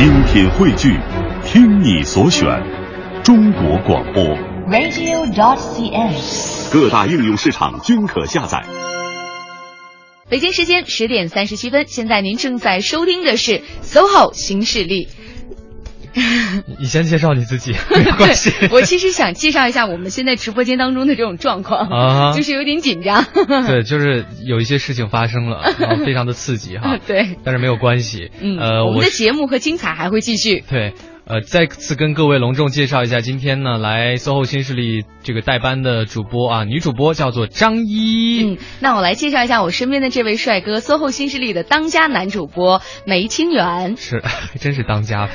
[0.00, 0.98] 精品汇聚，
[1.44, 2.46] 听你所选，
[3.22, 4.24] 中国广播。
[4.66, 6.72] radio.dot.cn，。
[6.72, 8.64] 各大应用市场均可下载。
[10.30, 15.06] 北京时间十点三十七分，现在您正在收听的是 SOHO 新势力。
[16.78, 18.52] 你先介绍你自己， 没关系。
[18.70, 23.24] 我其实想介绍一下我们现在直播间当中的这种状况，啊 就是有点紧张。
[23.66, 26.98] 对，就是有一些事情发生了，然后非常的刺激哈。
[27.06, 28.30] 对，但是没有关系。
[28.40, 30.64] 嗯，呃，我们的节目和精彩还会继续。
[30.68, 30.94] 对。
[31.26, 38.42] 呃，再次跟各位隆重介绍一下，今天呢来 SOHO 新势力这个代班的主播啊，女主播叫做张一。
[38.42, 43.96] 嗯，那我来介绍一下我身边的这位帅哥，SOHO 新势力的当家男主播梅清源。
[43.96, 44.22] 是，
[44.58, 45.28] 真是当家，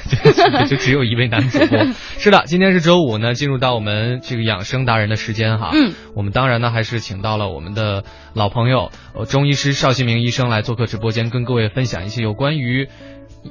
[0.68, 1.86] 就只有一位男主播。
[2.20, 5.70] 是的，今天是周五呢，进入到我们这个养生达人的时间哈。
[5.74, 12.90] 嗯，我们当然呢还是请到了我们的老朋友，呃，中医师邵新明医生来做客直播间，跟各位分享一些有关于，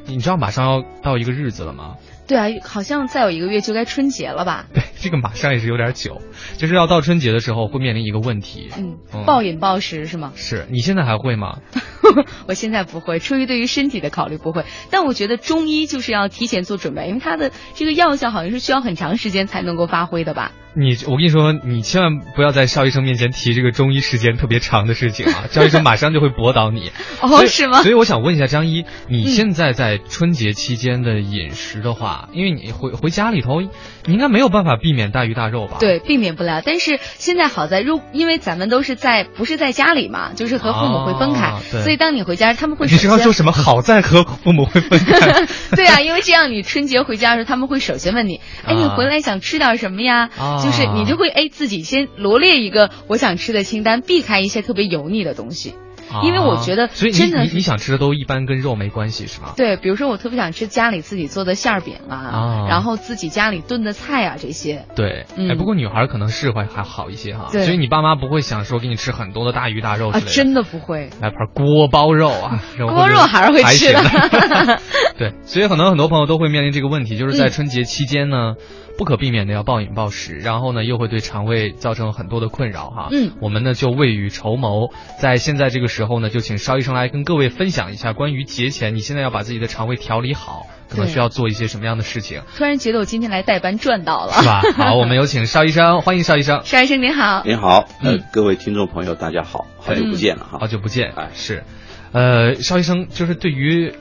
[0.06, 1.94] 你知道马上要到一个日子了吗？
[2.26, 4.66] 对啊，好像再有一个月就该春节了吧？
[4.72, 6.22] 对， 这个马上也是有点久，
[6.56, 8.70] 就是要到春节的时候会面临一个问题。
[8.76, 10.32] 嗯嗯，暴饮暴食是吗？
[10.36, 11.58] 是你现在还会吗？
[12.48, 14.64] 我现在不会，出于对于身体的考虑不会。
[14.90, 20.52] 但我觉得中医就是要提前做准备，因为它的这个药效好像是需要很长时间才能够发挥的吧？
[20.76, 26.90] 你，我跟你说，你千万不要在邵医生面前提这个中医时间特别长的事情啊， 邵医生马上就会驳倒你。
[27.20, 27.82] 哦，是吗？
[27.82, 33.70] 所以我想问一下张一，你现在在春节期间的饮食的话，因为你回回家里头，你
[34.12, 35.76] 应该没有办法避免大鱼大肉吧？
[35.78, 36.60] 对，避免不了。
[36.64, 43.52] 但是现在好在，如因为咱们都是在不是在家里嘛，就是和父母会分开，所以当你回家，他们会你是要说什么？
[43.52, 45.46] 好在和父母会分开？
[45.76, 50.28] 对啊，因为这样你春节回家的时候，他们会首先问你，哎，你回来想吃点什么呀？
[50.36, 55.74] 啊就是你就会哎自己先罗列一个我想吃的清单，避开一些特别油腻的东西。
[56.22, 59.54] 因为我觉得啊所以你真的是你你想吃的都一般跟肉没关系是吗？
[59.56, 62.66] 对，比如说我特别想吃家里自己做的馅儿饼啊，啊。
[62.68, 64.84] 然后自己家里炖的菜啊这些。
[64.94, 65.50] 对，嗯。
[65.50, 67.62] 哎，不过女孩可能是会还好一些哈，对。
[67.64, 71.10] 所以你爸妈不会想说给你吃很多的大鱼大肉之啊，类的，真的不会。
[71.20, 74.00] 来盘锅包肉啊， 锅肉还是会吃的。
[75.18, 78.54] 对，所以可能很多朋友都会面临这个问题，就是在嗯春节期间呢，
[78.98, 83.08] 不可避免的要暴饮暴食，然后呢又会对肠胃造成很多的困扰哈。
[83.12, 83.32] 嗯。
[83.40, 94.62] 我们呢就未雨绸缪，在现在这个时候呢，就请邵医生来跟各位分享一下关于节前你现在要把自己的肠胃调理好，可能需要做一些什么样的事情，突然觉得我今天来代班赚到了，是吧？
[94.76, 96.60] 好，我们有请邵医生，欢迎邵医生。
[96.64, 97.42] 邵医生您好。
[97.44, 100.66] 您好，呃嗯，各位听众朋友，大家好，好久不见了好。
[100.66, 101.64] 久不见，哎是，
[102.12, 103.94] 呃，邵医生，就是对于。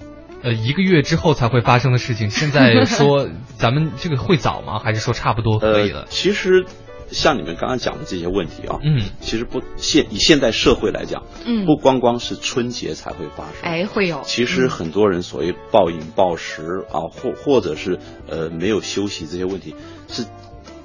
[0.45, 4.77] 呃，一个月之后才会发生的事情，现在说 咱们这个会早吗？
[4.77, 6.07] 还是说差不多可以了呃，？
[6.09, 6.65] 其实
[7.13, 13.61] 像你们刚刚讲的这些问题啊，嗯，其实不现以现代社会来讲，嗯不光光是春节才会发生。
[13.61, 14.21] 哎，会有。
[14.23, 19.75] 其实很多人所谓暴饮暴食啊，或或者是呃没有休息这些问题，
[20.07, 20.25] 是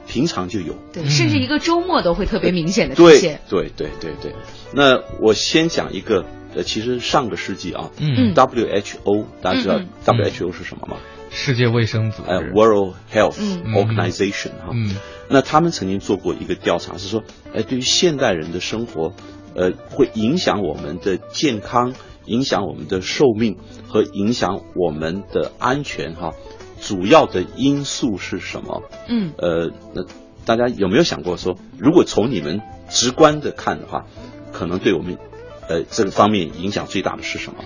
[0.06, 0.74] 平常就有。
[0.92, 3.40] 对，嗯甚至一个周末都会特别明显的出现。
[3.48, 4.34] 对对对对。
[4.72, 6.24] 那我先讲一个，
[6.54, 10.96] 呃，其实上个世纪啊嗯，WHO 大家知道嗯 WHO 是什么吗？
[11.38, 14.70] 世界卫生组织，呃，World Health 嗯 Organization 哈。
[14.72, 14.96] 嗯
[15.30, 17.22] 那他们曾经做过一个调查，是说，
[17.54, 19.12] 哎，对于现代人的生活，
[19.54, 21.94] 呃，会影响我们的健康，
[22.24, 23.56] 影响我们的寿命
[23.86, 26.32] 和影响我们的安全哈，
[26.80, 28.82] 主要的因素是什么？
[29.08, 30.02] 嗯，呃，那
[30.44, 34.06] 大家有没有想过说，如果从你们直观的看的话，
[34.50, 35.18] 可能对我们，
[35.68, 37.64] 呃，这个方面影响最大的是什么？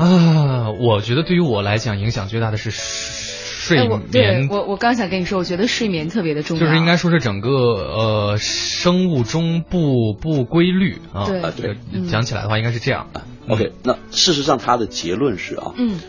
[0.00, 6.64] 啊，我觉得对于我来讲，影响最大的是睡哎，我对眠，我我刚想跟你说，我觉得睡眠特别的重要。
[6.64, 11.26] 就是应该说是整个呃生物钟不不规律啊。
[11.26, 13.08] 对啊对嗯讲起来的话，应该是这样。
[13.12, 16.00] 啊 OK，那事实上他的结论是啊，嗯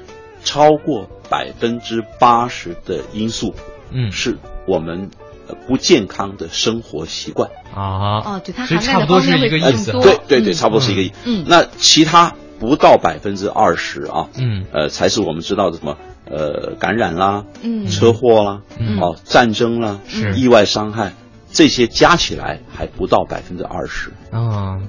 [0.44, 3.53] 超过百分之八十的因素
[3.91, 4.38] 嗯是
[4.68, 5.09] 我们
[5.47, 7.50] 呃不健康的生活习惯。
[7.73, 10.03] 啊，哦，对，它所以涵盖的差不多是方面会一个意思更多。
[10.03, 11.12] 对对对，嗯差不多是一个亿。
[11.25, 14.66] 嗯那其他不到百分之二十啊，嗯。
[14.72, 15.98] 呃，才是我们知道的什么
[16.30, 17.88] 呃感染啦、嗯。
[17.88, 19.00] 车祸啦、嗯。
[19.00, 20.35] 哦战争啦、是。
[20.35, 21.14] 意外伤害，
[21.52, 24.12] 这些加起来还不到百分之二十。
[24.30, 24.80] 啊，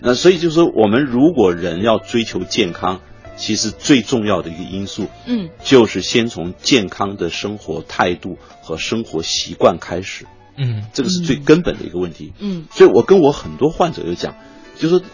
[0.00, 3.00] 那所以就是说，我们如果人要追求健康，
[3.36, 5.48] 其实最重要的一个因素嗯。
[5.64, 10.84] 就是先从健康的生活态度和生活习惯开始，嗯。
[10.92, 12.32] 这个是最根本的一个问题。
[12.38, 12.66] 嗯。
[12.70, 14.36] 所以我跟我很多患者就讲，
[14.76, 15.04] 就是说，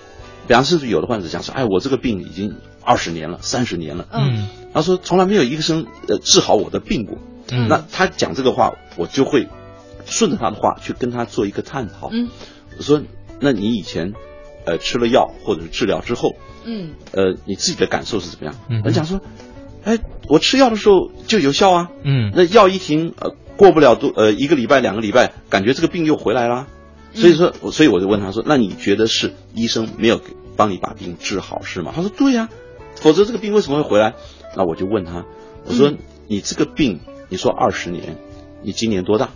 [0.47, 7.19] 比方是有的患者讲说，哎，我这个病已经二十年了、三十年了，嗯他说从来没有医生呃治好我的病过。
[7.51, 9.49] 嗯那他讲这个话，我就会
[10.07, 12.09] 顺着他的话去跟他做一个探讨。
[12.11, 12.29] 嗯
[12.79, 13.03] 我说，
[13.41, 14.15] 那你以前
[14.65, 18.55] 呃吃了药或者是治疗之后，嗯呃你自己的感受是怎么样？
[18.69, 19.21] 嗯哼人讲说，
[19.85, 19.99] 哎，
[20.29, 21.91] 我吃药的时候就有效啊。
[22.03, 26.67] 嗯那药一停，呃，过不了多呃一个礼拜两个礼拜，感觉这个病又回来啦。
[27.15, 32.49] 所以说，所以我就问他说：“那你觉得是医生没有给帮你把病治好是吗？”他说：“对呀、
[32.97, 34.15] 否则这个病为什么会回来？”
[34.57, 35.25] 那我就问他，
[35.67, 35.93] 我说
[36.27, 38.17] ：“你这个病，你说二十年，
[38.63, 39.31] 你今年多大？”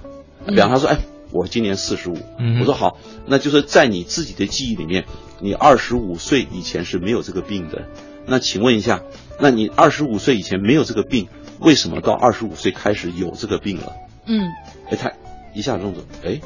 [0.47, 0.99] 比方他说：“哎，
[1.33, 5.05] 我今年四十五。”嗯我说：“好，那就是在你自己的记忆里面，
[5.41, 7.89] 你二十五岁以前是没有这个病的。
[8.27, 9.03] 那请问一下，
[9.41, 11.29] 那你二十五岁以前没有这个病，
[11.61, 13.93] 为什么到二十五岁开始有这个病了？”
[14.27, 14.43] 嗯，
[14.91, 15.13] 哎，他
[15.55, 16.41] 一下子动作，哎，没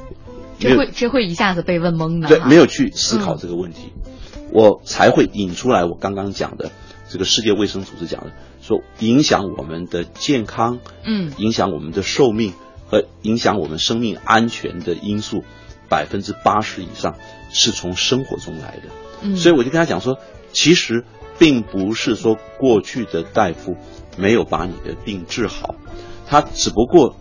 [0.60, 3.92] 这会这会一下子被问懵的对，没有去思考这个问题，
[4.52, 6.70] 我才会引出来我刚刚讲的
[7.08, 12.52] 这个世界卫生组织讲的，说影响我们的健康，嗯影响我们的寿命
[12.86, 15.42] 和影响我们生命安全的因素，
[15.88, 17.16] 百分之八十以上
[17.50, 18.82] 是从生活中来的。
[19.22, 20.18] 嗯，所以我就跟他讲说，
[20.52, 21.04] 其实
[21.38, 23.76] 并不是说过去的大夫
[24.18, 25.74] 没有把你的病治好，
[26.26, 27.16] 他只不过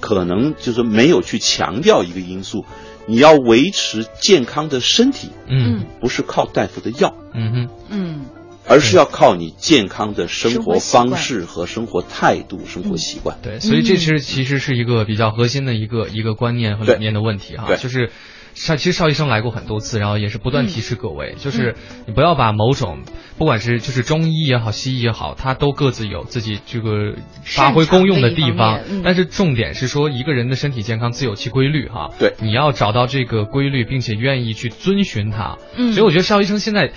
[0.00, 2.64] 可能就是没有去强调一个因素，
[3.06, 5.84] 你要维持健康的身体，嗯。
[6.00, 8.20] 不是靠大夫的药，嗯哼，嗯。
[8.68, 13.38] 而是要靠你健康的生活方式和生活态度、生活习惯。
[13.42, 13.98] 对，所以这嗯。
[13.98, 17.76] 是其实是一个比较核心的一个一个观念和理念的问题哈，对。
[17.76, 18.10] 就是。
[18.56, 21.76] 邵其实邵医生来过很多次，然后也是不断嗯提示各位，就是
[22.06, 23.02] 你不要把某种，
[23.36, 27.14] 不管是就是中医也好，西医也好，它都各自有自己这个
[27.44, 28.80] 发挥功用的地方。
[29.04, 32.10] 但是重点是说，一个人的身体健康自有其规律哈。
[32.18, 35.58] 对你要找到这个规律，并且愿意去遵循它。
[35.76, 36.90] 嗯所以我觉得邵医生现在。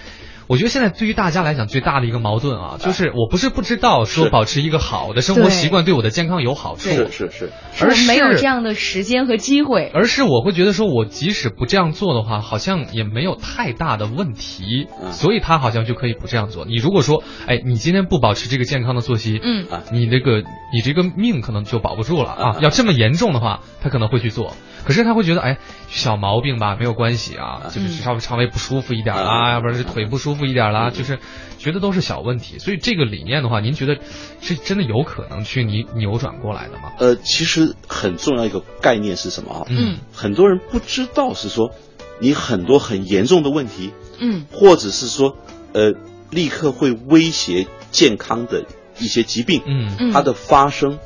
[0.49, 9.91] 我觉得现在对于大家来讲最大的一个矛盾啊，就是我不是不知道说保持一个好的生活习惯对我的健康有好处，是是是，是没有这样的时间和机会。
[9.93, 16.65] 而是我会觉得说，我即使不这样做的话，好像也没有太大的问题，嗯所以他好像就可以不这样做。
[16.65, 20.41] 你如果说，哎，你今天不保持这个健康的作息，嗯啊你这个
[20.73, 22.57] 你这个命可能就保不住了啊啊。
[22.59, 24.55] 要这么严重的话，他可能会去做。
[24.83, 25.57] 可是他会觉得，哎，
[25.89, 31.19] 小毛病吧，没有关系啊，就是嗯稍微肠胃不舒服一点啊啦，要不然是腿不舒服一点啦，嗯就是
[31.57, 32.59] 觉得都是小问题。
[32.59, 33.97] 所以这个理念的话，您觉得
[34.41, 36.91] 是真的有可能去扭扭转过来的吗？
[36.99, 39.65] 呃，其实很重要一个概念是什么啊？
[39.69, 41.71] 嗯很多人不知道是说，
[42.19, 45.37] 你很多很严重的问题，嗯或者是说，
[45.73, 45.93] 呃，
[46.31, 48.65] 立刻会威胁健康的
[48.99, 50.99] 一些疾病，嗯嗯，它的发生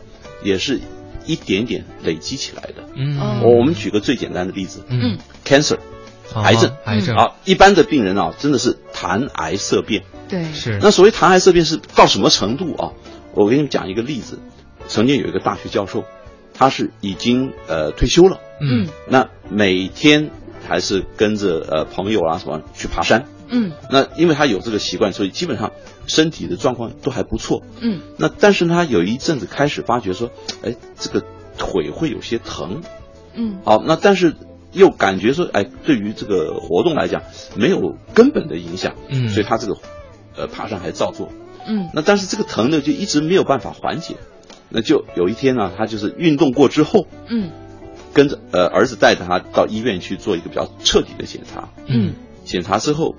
[0.44, 0.81] 也是
[1.25, 2.83] 一点点累积起来的。
[2.95, 5.81] 嗯，哦我我们举个最简单的例子嗯，cancer 啊
[6.35, 6.71] 癌症。
[6.85, 7.15] 癌症。
[7.15, 10.03] 啊，一般的病人啊，真的是谈癌色变。
[10.29, 10.43] 对。
[10.53, 10.79] 是。
[10.81, 12.91] 那所谓谈癌色变是到什么程度啊？
[13.33, 14.39] 我给你们讲一个例子，
[14.87, 16.05] 曾经有一个大学教授，
[16.53, 18.87] 他是已经呃退休了，嗯。
[19.07, 20.29] 那每天
[20.67, 23.25] 还是跟着呃朋友啊什么去爬山。
[23.49, 23.71] 嗯。
[23.91, 25.71] 那因为他有这个习惯，所以基本上
[26.07, 27.63] 身体的状况都还不错。
[27.79, 28.01] 嗯。
[28.17, 30.31] 那但是他有一阵子开始发觉说，
[30.63, 31.23] 哎，这个
[31.57, 32.81] 腿会有些疼。
[33.33, 33.57] 嗯。
[33.63, 34.35] 好，那但是
[34.73, 37.21] 又感觉说，哎，对于这个活动来讲
[37.55, 39.77] 没有根本的影响，嗯所以他这个
[40.35, 41.31] 呃爬山还照做。
[41.65, 44.15] 嗯那但是这个疼呢，就一直没有办法缓解。
[44.69, 47.51] 那就有一天呢，他就是运动过之后，嗯
[48.13, 51.69] 跟着呃儿子带着他到医院去做一个比较彻底的检查。
[51.87, 53.15] 嗯检查之后，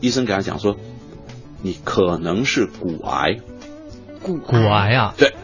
[0.00, 0.76] 医生给他讲说，
[1.62, 3.40] 你可能是骨癌。
[4.22, 5.34] 骨骨癌啊，对，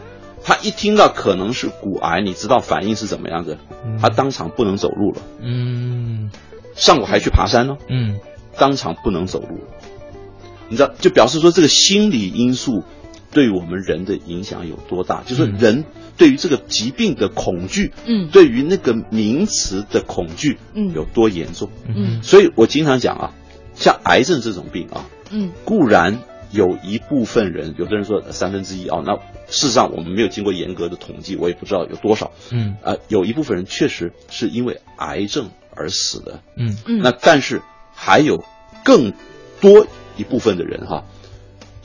[0.43, 3.57] 他一听到可能是骨癌，你知道反应是怎么样的？
[3.85, 5.21] 嗯他当场不能走路了。
[5.41, 6.29] 嗯
[6.75, 8.19] 上午还去爬山呢，嗯
[8.57, 9.63] 当场不能走路了。
[10.69, 12.83] 你知道，就表示说这个心理因素
[13.31, 15.21] 对我们人的影响有多大？
[15.25, 15.85] 就是嗯人
[16.17, 21.69] 对于这个疾病的恐惧，嗯对于那个名词的恐惧嗯有多严重。
[21.87, 23.33] 嗯所以我经常讲啊，
[23.75, 26.19] 像癌症这种病啊，嗯固然
[26.51, 29.15] 有一部分人，有的人说三分之一啊，那
[29.47, 32.31] 事实上我们没有经过严格的统计，我也不知道有多少。
[32.51, 36.41] 嗯啊、有一部分人确实是因为癌症而死的。
[36.55, 37.61] 嗯嗯那但是
[37.93, 38.43] 还有
[38.83, 39.13] 更
[39.59, 41.05] 多一部分的人哈、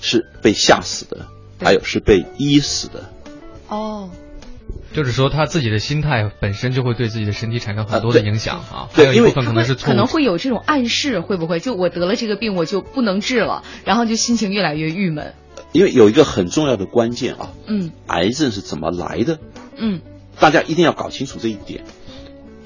[0.01, 1.27] 是被吓死的，
[1.61, 3.11] 还有是被医死的。
[3.69, 4.11] 哦
[4.97, 15.35] 就是说他自己的心态本身就会对自己的身体产生很多的影响啊，还对因为有一部分可能是错误可能会有这种暗示，会不会就我得了这个病我就不能治了，然后就心情越来越郁闷。
[15.73, 19.39] 因为有一个很重要的关键啊，嗯癌症是怎么来的？
[19.77, 20.01] 嗯
[20.41, 21.85] 大家一定要搞清楚这一点。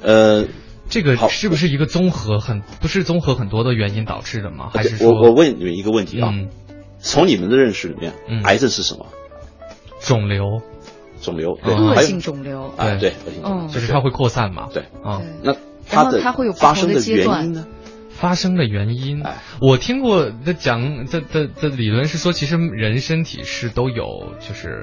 [0.01, 0.47] 呃，
[0.89, 4.71] 这个是不是一个综合很不是综合很多的原因导致的吗？
[4.73, 6.49] 还是说我我问你们一个问题啊，嗯
[7.01, 9.07] 从你们的认识里面，嗯癌症是什么？
[10.01, 10.63] 肿瘤
[11.21, 12.73] 肿瘤，恶性肿瘤。
[12.77, 13.11] 啊，对。
[13.11, 13.67] 对，恶性肿瘤。
[13.67, 14.69] 嗯就是它会扩散嘛？
[14.73, 14.85] 对。
[15.05, 15.55] 啊，那
[15.89, 17.41] 它的它会有发生的阶段。
[17.41, 17.67] 原因呢？
[18.11, 24.83] 发生的原因哎，我听过的讲的的的理论是说，其实人身体是都有，就是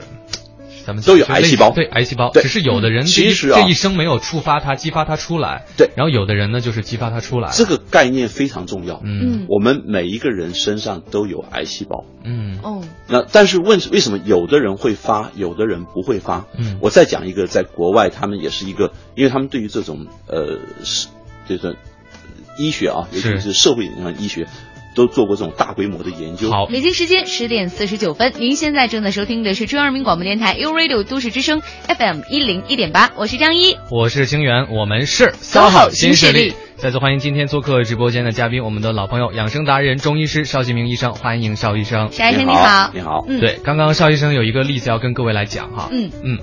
[0.88, 9.02] 咱们都有癌细胞对癌细胞，对只是有的人其实啊这一生没有触发它，激发它出来，对然后有的人呢就是激发它出来，这个概念非常重要。
[9.04, 16.46] 嗯我们每一个人身上都有癌细胞，嗯哦，那但是问为什么有的人会发，有的人不会发？
[16.58, 21.10] 嗯我再讲一个，在国外他们也是一个，因为他们对于这种呃是
[21.50, 21.76] 就是
[22.58, 24.48] 医学啊，尤其是是社会影响医学，
[24.98, 26.50] 都做过这种大规模的研究。
[26.50, 33.78] 好，北京时间十点四十九分，您现在正在收听的是中央人民广播电台 u Radio 都市之声 FM 一零一点八，我是张一。
[33.92, 36.56] 我是星源，我们是三好新势力。
[36.78, 42.12] 再次欢迎今天做客直播间的嘉宾，我们的老朋友养生达人中医师邵新明医生，欢迎邵医生。
[42.12, 43.26] 邵医生你你好，你好。
[43.28, 45.90] 嗯，对，刚刚邵医生有一个例子要跟各位来讲哈。
[45.92, 46.40] 嗯嗯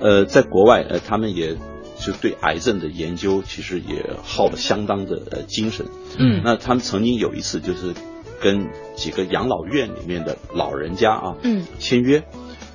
[0.00, 1.56] 呃，在国外呃，他们也
[2.04, 5.86] 就对癌症的研究其实也耗了相当的呃精神。
[6.18, 7.94] 嗯那他们曾经有一次就是
[8.40, 12.24] 跟几个养老院里面的老人家啊，嗯签约，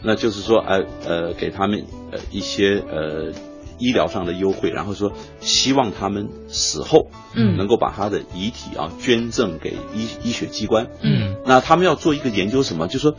[0.03, 3.33] 那就是说，呃呃，给他们呃一些呃
[3.79, 10.87] 医疗上的优惠，然后说希望他们死后，嗯能够把他的遗体啊捐赠给医医学机关。
[11.01, 12.87] 嗯那他们要做一个研究，什么？
[12.87, 13.15] 就是说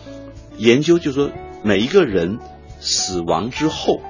[0.57, 1.31] 研究，就是说
[1.63, 2.39] 每一个人
[2.81, 4.01] 死亡之后，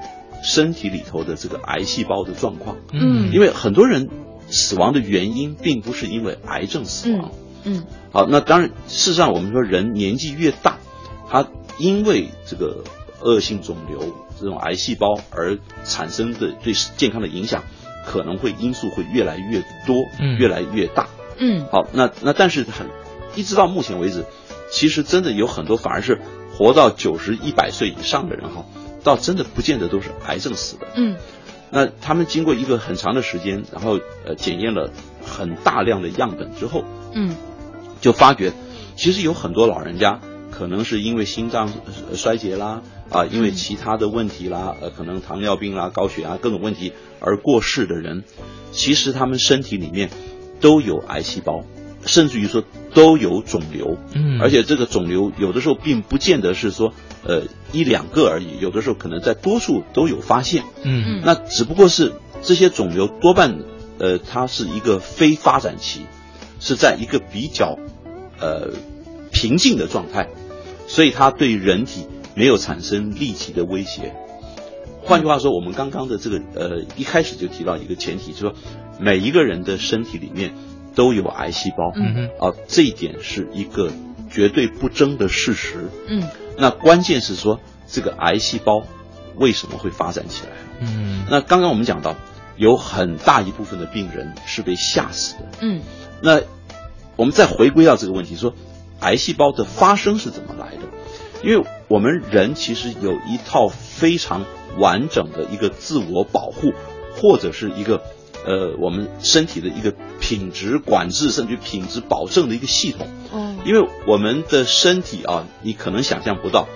[0.46, 3.32] 身体里头的这个癌细胞的状况，嗯。
[3.32, 4.08] 因为很多人
[4.48, 7.32] 死亡的原因并不是因为癌症死亡。
[7.64, 10.78] 嗯好，那当然，事实上我们说人年纪越大，
[11.28, 11.48] 他
[11.78, 12.84] 因为这个
[13.20, 13.98] 恶性肿瘤
[14.40, 17.64] 这种癌细胞而产生的对健康的影响，
[18.06, 20.38] 可能会因素会越来越多，嗯。
[20.38, 21.08] 越来越大。
[21.38, 21.66] 嗯。
[21.72, 22.86] 好，那那但是很，
[23.34, 24.24] 一直到目前为止，
[24.70, 26.20] 其实真的有很多反而是
[26.56, 28.64] 活到九十一百岁以上的人哈，
[29.06, 30.88] 倒真的不见得都是癌症死的。
[30.96, 31.16] 嗯。
[31.70, 34.90] 那他们经过一个很长的时间，然后呃检验了
[35.24, 36.84] 很大量的样本之后，
[37.14, 37.36] 嗯。
[38.00, 38.52] 就发觉，
[38.96, 40.20] 其实有很多老人家
[40.50, 41.72] 可能是因为心脏
[42.10, 48.24] 呃衰竭啦，啊，因为其他的问题啦，呃，可能糖尿病啦、高血压各种问题而过世的人，
[48.72, 50.10] 其实他们身体里面
[50.60, 51.64] 都有癌细胞，
[52.04, 52.62] 甚至于说
[52.96, 60.64] 都有肿瘤，嗯，而且这个肿瘤有的时候并不见得是说呃一两个而已，有的时候可能在多数都有发现。
[60.82, 63.58] 嗯那只不过是这些肿瘤多半，
[63.98, 66.06] 呃，它是一个非发展期，
[66.58, 67.78] 是在一个比较，
[68.40, 68.70] 呃，
[69.30, 70.30] 平静的状态，
[70.86, 74.14] 所以它对人体没有产生立即的威胁。
[75.02, 78.54] 换句话说，我们刚刚的这个呃一开始就提到一个前提，就是说
[78.98, 80.54] 每一个人的身体里面
[80.96, 83.92] 都有癌细胞，嗯嗯啊，这一点是一个
[84.28, 85.88] 绝对不争的事实。
[86.08, 88.82] 嗯那关键是说这个癌细胞
[89.36, 90.52] 为什么会发展起来？
[90.80, 92.16] 嗯那刚刚我们讲到，
[92.56, 95.44] 有很大一部分的病人是被吓死的。
[95.60, 95.82] 嗯
[96.22, 96.40] 那
[97.14, 98.54] 我们再回归到这个问题，说
[99.00, 100.82] 癌细胞的发生是怎么来的？
[101.44, 104.46] 因为我们人其实有一套非常
[104.78, 106.72] 完整的一个自我保护，
[107.14, 108.02] 或者是一个
[108.46, 113.08] 呃我们身体的一个品质管制，甚至品质保证的一个系统。
[113.34, 116.68] 嗯因为我们的身体啊，你可能想象不到，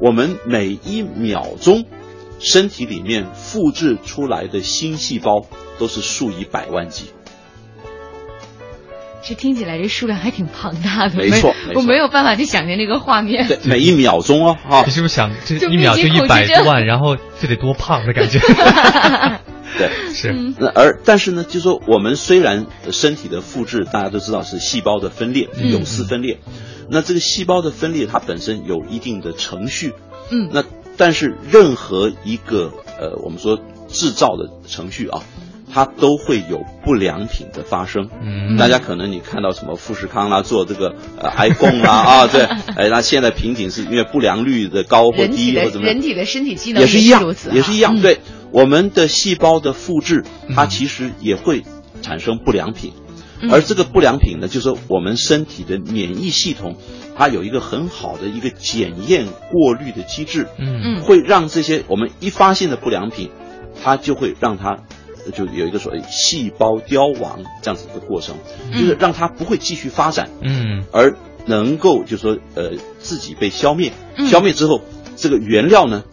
[0.00, 1.86] 我们每一秒钟
[2.38, 5.46] 身体里面复制出来的新细胞
[5.78, 7.06] 都是数以百万计。
[9.28, 11.82] 这听起来这数量还挺庞大的，没错没错。
[11.82, 13.46] 我没有办法去想象这个画面。
[13.46, 18.38] 对，每一秒钟哦，哈、你 是不是想这一秒就一百多万，然后这得多胖的感觉？
[19.76, 19.90] 对。
[20.14, 20.54] 是，嗯。
[20.58, 26.38] 那而但是呢，就说我们虽然身体的复制大家都知道是细胞的分裂，嗯有丝分裂，
[26.90, 29.92] 那这个细胞的分裂它本身有一定的程序，
[30.30, 30.48] 嗯。
[30.52, 30.64] 那
[30.96, 35.22] 但是任何一个呃我们说制造的程序啊，
[35.72, 38.08] 它都会有不良品的发生。
[38.22, 41.92] 嗯大家可能你看到什么富士康啦，做这个呃 iPhone 啦
[42.24, 42.42] 啊，对，
[42.76, 47.22] 哎，那现在瓶颈是因为不良率的高或低或怎么样人，体的身体机能也是一样，
[47.52, 47.96] 也是一样。
[47.96, 48.18] 嗯对，
[48.50, 51.64] 我们的细胞的复制，它嗯其实也会
[52.02, 52.92] 产生不良品，
[53.42, 56.76] 嗯而这个不良品呢，就是我们身体的免疫系统，
[57.16, 63.30] 它有一个很好的一个检验过滤的机制，嗯嗯会让这些我们一发现的不良品，
[63.82, 64.78] 它就会让它。
[65.28, 68.36] 呃就有一个所谓细胞凋亡这样子的过程，
[68.72, 70.84] 就是让它不会继续发展，嗯。
[70.90, 71.14] 而
[71.46, 74.26] 能够就说呃自己被消灭，嗯。
[74.28, 74.80] 消灭之后，
[75.16, 76.04] 这个原料呢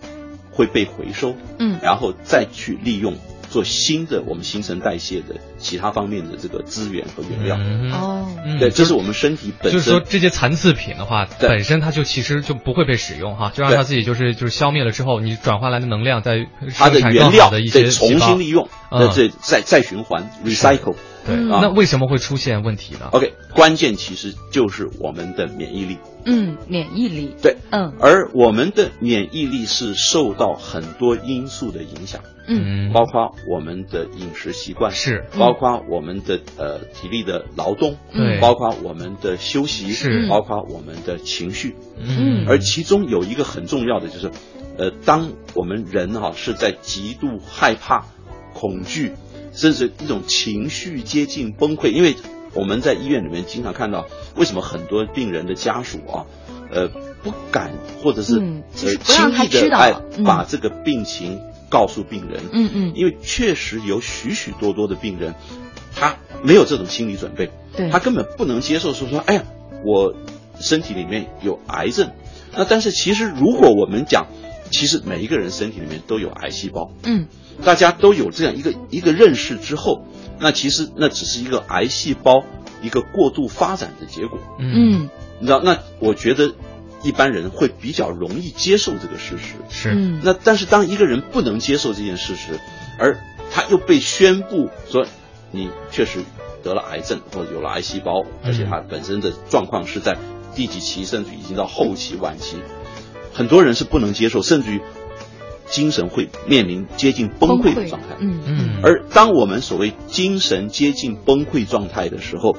[0.51, 1.79] 会被回收，嗯。
[1.81, 3.15] 然后再去利用
[3.55, 7.55] 做新的我们新陈代谢的其他方面的这个资源和原料。
[7.57, 7.89] 嗯。
[7.93, 8.27] 哦。
[8.45, 8.59] 嗯。
[8.59, 9.79] 对，这是我们身体本身。
[9.79, 10.01] 就是说。
[10.01, 18.99] 这些残次品的话，本身它就其实就不会被使用哈，就让它自己就是就是消灭了之后，你转换来的能量在它的生产原料的一些重新利用，嗯。
[18.99, 21.49] 那这再再循环 recycle，对，嗯。
[21.49, 25.97] 那为什么会出现问题呢？OK，关键其实就是我们的免疫力。
[26.27, 27.93] 嗯，免疫力，对，嗯。
[27.99, 32.91] 而我们的免疫力是受到很多因素的影响，嗯。
[32.93, 35.25] 包括我们的饮食习惯，是。
[35.33, 35.39] 嗯。
[35.39, 38.39] 包括我们的呃体力的劳动，对。
[38.39, 40.27] 包括我们的休息，是。
[40.27, 42.45] 包括我们的情绪，嗯。
[42.47, 44.31] 而其中有一个很重要的就是，
[44.77, 48.05] 呃，当我们人哈、是在极度害怕、
[48.53, 49.11] 恐惧，
[49.55, 52.15] 甚至一种情绪接近崩溃，因为
[52.53, 56.25] 我们在医院里面经常看到，为什么很多病人的家属啊，
[56.71, 56.87] 呃，
[57.23, 60.23] 不敢或者是、嗯呃轻易的哎嗯。
[60.23, 65.35] 把这个病情告诉病人，嗯嗯，因为确实有许许多多的病人，
[65.95, 67.89] 他没有这种心理准备，对。
[67.89, 69.43] 他根本不能接受说说，哎呀，
[69.85, 70.13] 我
[70.59, 72.11] 身体里面有癌症。
[72.57, 74.27] 那但是其实如果我们讲，
[74.71, 77.27] 其实每一个人身体里面都有癌细胞，嗯
[77.63, 80.05] 大家都有这样一个一个认识之后，
[80.39, 82.43] 那其实那只是一个癌细胞
[82.81, 84.39] 一个过度发展的结果。
[84.59, 85.09] 嗯
[85.39, 86.53] 你知道，那我觉得
[87.03, 89.55] 一般人会比较容易接受这个事实。
[89.69, 92.59] 是嗯，那但是当一个人不能接受这件事实，
[92.99, 93.19] 而
[93.51, 95.05] 他又被宣布说
[95.51, 96.19] 你确实
[96.63, 100.17] 得了癌症或者有了癌细胞，而且他本身的状况是在
[100.55, 102.57] 第几期，甚至已经到后期晚期，
[103.33, 104.81] 很多人是不能接受，甚至于
[105.65, 108.15] 精神会面临接近崩溃的状态。
[108.19, 112.55] 嗯嗯而当我们所谓精神接近崩溃状态的时候，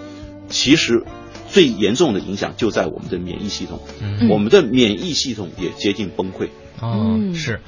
[0.49, 1.05] 其实
[1.49, 6.49] 最严重的影响就在我们的免疫系统，嗯我们的免疫系统也接近崩溃。
[6.79, 7.61] 哦，嗯是，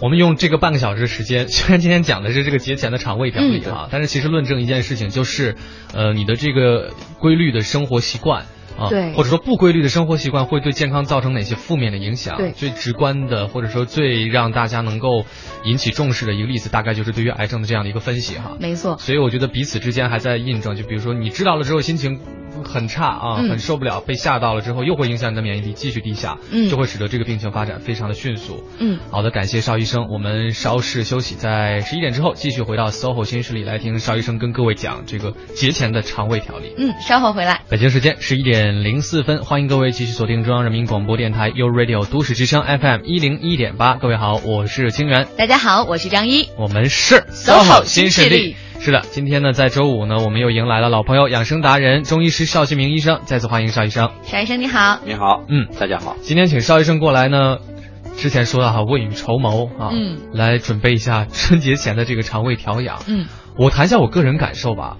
[0.00, 5.56] 我们用这个半个小时的时间， 虽然今天讲的是这个节前的肠胃调理嗯哈，但是其实论证一件事情就是，
[5.92, 8.46] 呃，你的这个规律的生活习惯。
[8.78, 12.36] 啊，对或者说不规律的生活习惯会对健康造成哪些负面的影响？
[12.36, 15.24] 对最直观的，或者说最让大家能够
[15.64, 18.56] 引起重视的一个例子，大概就是对于癌症的这样的一个分析哈。
[18.58, 22.20] 没错，所以我觉得彼此之间还在印证，就比如说你知道了之后心情
[22.64, 28.64] 很差啊，嗯很受不了，被吓到了之后又会影响你的免疫力继续低下，嗯就会使得这个病情发展非常的迅速。
[28.78, 36.74] 嗯好的，感谢邵医生，我们稍事休息，在十一点之后继续回到 SOHO 新势力来听邵医生跟各位讲这个节前的肠胃调理。
[36.78, 37.62] 嗯，稍后回来。
[37.68, 43.96] 北京时间十一点零四分，欢迎各位继续锁定中央人民广播电台 u Radio 都市之声 FM 一零一点八。
[43.96, 45.26] 各位好，我是清源。
[45.36, 46.48] 大家好，我是张一。
[46.56, 48.56] 我们是 SOHO 新势力力。
[48.78, 54.10] 是的，今天呢，在周五呢，我们又迎来了老朋友养生达人中医师邵新明医生，再次欢迎邵医生。
[54.24, 55.00] 邵医生你好。
[55.04, 56.16] 你好，嗯，大家好。
[56.22, 57.58] 今天请邵医生过来呢，
[58.16, 63.02] 之前说到哈，未雨绸缪啊，嗯，来准备一下春节前的这个肠胃调养。
[63.06, 64.96] 嗯我谈一下我个人感受吧，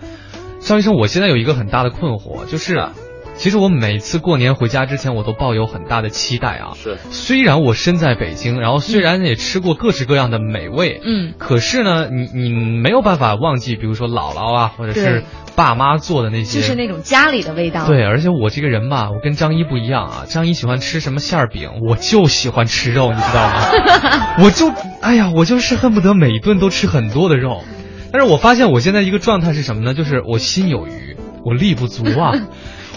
[0.60, 2.88] 邵医生，我现在有一个很大的困惑，就是，
[3.34, 6.72] 其实我每次过年回家之前，我都抱有很大的期待啊。
[6.74, 15.24] 是虽然我身在北京，然后虽然也吃过各式各样的美味，嗯可是呢，你你没有办法忘记，比如说姥姥啊，或者是
[15.56, 17.86] 爸妈做的那些，就是那种家里的味道。
[17.86, 20.24] 对，而且我这个人吧，我跟张一不一样啊。
[20.28, 24.36] 张一喜欢吃什么馅儿饼，我就喜欢吃肉，你知道吗？
[24.44, 27.64] 我就哎呀，我就是恨不得每一顿都吃很多的肉。
[28.12, 29.94] 但是我发现我现在一个状态是什么呢？
[29.94, 32.32] 就是我心有余，我力不足啊。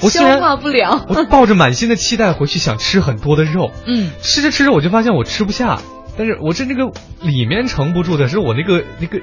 [0.01, 1.05] 我虽消化不了。
[1.07, 5.79] 我抱着满心的期待回去想吃很多的肉，嗯吃着吃着我就发现我吃不下，
[6.17, 9.19] 但是我这那个里面撑不住的是我那个那个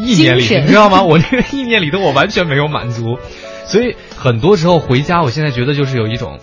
[0.00, 1.02] 意念里，你知道吗？
[1.02, 3.18] 我那个意念里头我完全没有满足，
[3.66, 6.38] 所以很多时候回家，我现在觉得就是有一种。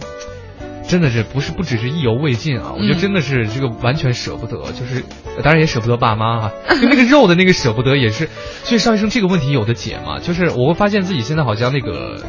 [0.90, 5.04] 真的是不是不只是意犹未尽啊，我觉得嗯真的是这个完全舍不得，就是
[5.44, 8.28] 当然也舍不得爸妈哈、就那个肉的那个舍不得也是，
[8.64, 10.20] 所以邵医生这个问题有的解吗？
[10.20, 12.24] 就是我会发现自己现在好像那个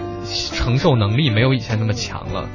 [0.53, 2.49] 承受能力没有以前那么强了，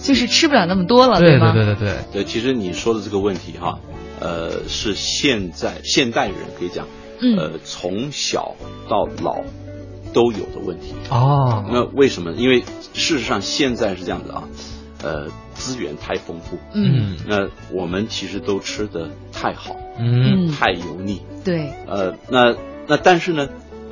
[0.00, 1.52] 就是吃不了那么多了，对吗？
[1.52, 3.78] 对对对对，对，其实你说的这个问题哈，
[4.18, 6.86] 呃，是现在现代人可以讲，
[7.20, 8.56] 嗯呃，从小
[8.88, 9.42] 到老
[10.14, 10.94] 都有的问题。
[11.10, 12.32] 哦，那为什么？
[12.32, 12.60] 因为
[12.94, 14.42] 事实上现在是这样子啊，
[15.02, 15.26] 呃，
[15.60, 17.16] 资源太丰富，嗯。
[17.28, 20.48] 那我们其实都吃的太好，嗯。
[20.48, 22.56] 嗯，太油腻，对，呃，那
[22.88, 23.48] 那但是呢，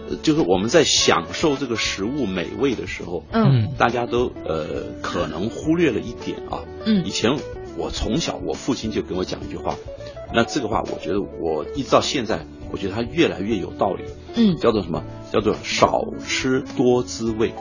[0.09, 3.69] 呃就是我们在享受这个食物美味的时候，嗯。
[3.79, 7.05] 大家都呃可能忽略了一点啊，嗯。
[7.05, 7.39] 以前
[7.77, 9.77] 我从小我父亲就跟我讲一句话，
[10.35, 14.05] 那这个话我觉得我一直到现在，我觉得它越来越有道理，
[14.35, 14.57] 嗯。
[14.57, 15.05] 叫做什么？
[15.31, 17.53] 叫做少吃多滋味。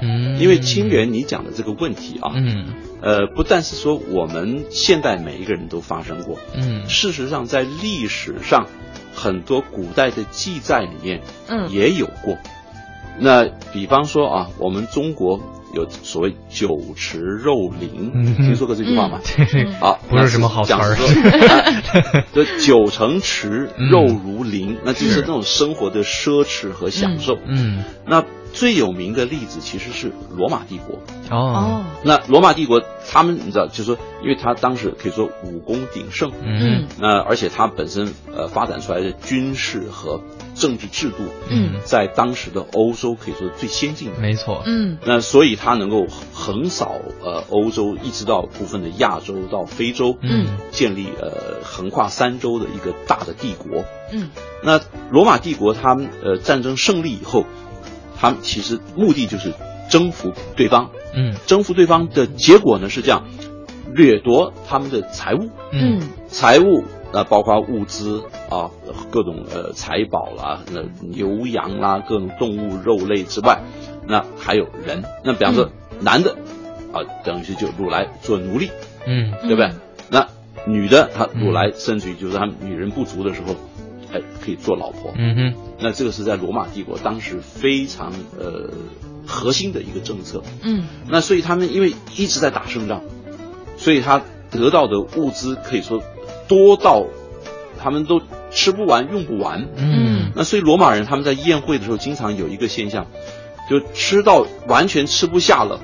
[0.00, 2.74] 嗯，因为清源你讲的这个问题啊，嗯。
[3.02, 6.88] 呃，不但是说我们现代每一个人都发生过，嗯。
[6.88, 8.66] 事实上在历史上
[9.14, 11.70] 很多古代的记载里面嗯。
[11.70, 12.38] 也有过。
[13.18, 15.40] 那比方说啊，我们中国
[15.74, 19.20] 有所谓酒池肉林，嗯听说过这句话吗？
[19.80, 20.96] 啊，不是什么好词儿
[22.32, 23.90] 就 酒成池，嗯。
[23.90, 27.36] 肉如林，那就是那种生活的奢侈和享受。
[27.46, 27.84] 嗯。
[28.06, 31.00] 那最有名的例子其实是罗马帝国。
[31.30, 36.86] 哦，那罗马帝国，他们你知道，就是说，因为他当时可以说武功鼎盛，嗯。
[36.98, 40.20] 那而且他本身呃发展出来的军事和
[40.58, 41.80] 政治制度，嗯。
[41.84, 44.18] 在当时的欧洲可以说是最先进的。
[44.18, 44.98] 没错，嗯。
[45.04, 50.58] 那所以他能够横扫呃欧洲，一直到部分的亚洲到非洲，嗯。
[50.70, 53.84] 建立呃横跨三洲的一个大的帝国。
[54.12, 54.30] 嗯。
[54.62, 57.44] 那罗马帝国他们呃战争胜利以后，
[58.18, 59.52] 他们其实目的就是
[59.90, 61.34] 征服对方，嗯。
[61.46, 63.24] 征服对方的结果呢是这样，
[63.94, 66.00] 掠夺他们的财物，嗯。
[66.28, 68.70] 财物那、包括物资啊，
[69.10, 73.62] 各种呃财宝啦，那牛羊啦，各种动物肉类之外，
[74.06, 75.04] 那还有人。
[75.24, 76.36] 那比方说男的
[76.92, 78.70] 啊，等于是就掳来做奴隶，
[79.06, 79.66] 嗯对不对？
[79.66, 80.28] 嗯那
[80.66, 83.54] 女的她掳来，甚至于就是她女人不足的时候，
[84.12, 85.12] 哎，可以做老婆。
[85.16, 88.70] 嗯哼，那这个是在罗马帝国当时非常呃
[89.26, 90.42] 核心的一个政策。
[90.62, 93.02] 嗯那所以他们因为一直在打胜仗，
[93.76, 96.02] 所以他得到的物资可以说
[96.48, 97.06] 多到
[97.82, 99.66] 他们都吃不完、用不完。
[99.76, 103.06] 嗯那所以罗马人他们在宴会的时候，经常有一个现象，
[103.70, 105.80] 就吃到完全吃不下了，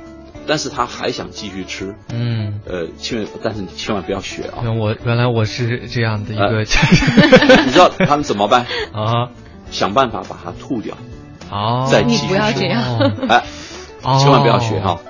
[0.46, 1.94] 但是他还想继续吃。
[2.12, 2.60] 嗯。
[2.64, 4.62] 呃，千万，但是你千万不要学啊！
[4.62, 6.60] 原我原来我是这样的一个
[7.64, 8.66] 你知道他们怎么办？
[8.92, 9.30] 啊，
[9.70, 10.96] 想办法把它吐掉。
[11.50, 13.44] 哦，你再继续吃不要这样哦哎，
[14.02, 15.00] 哦千万不要学哈。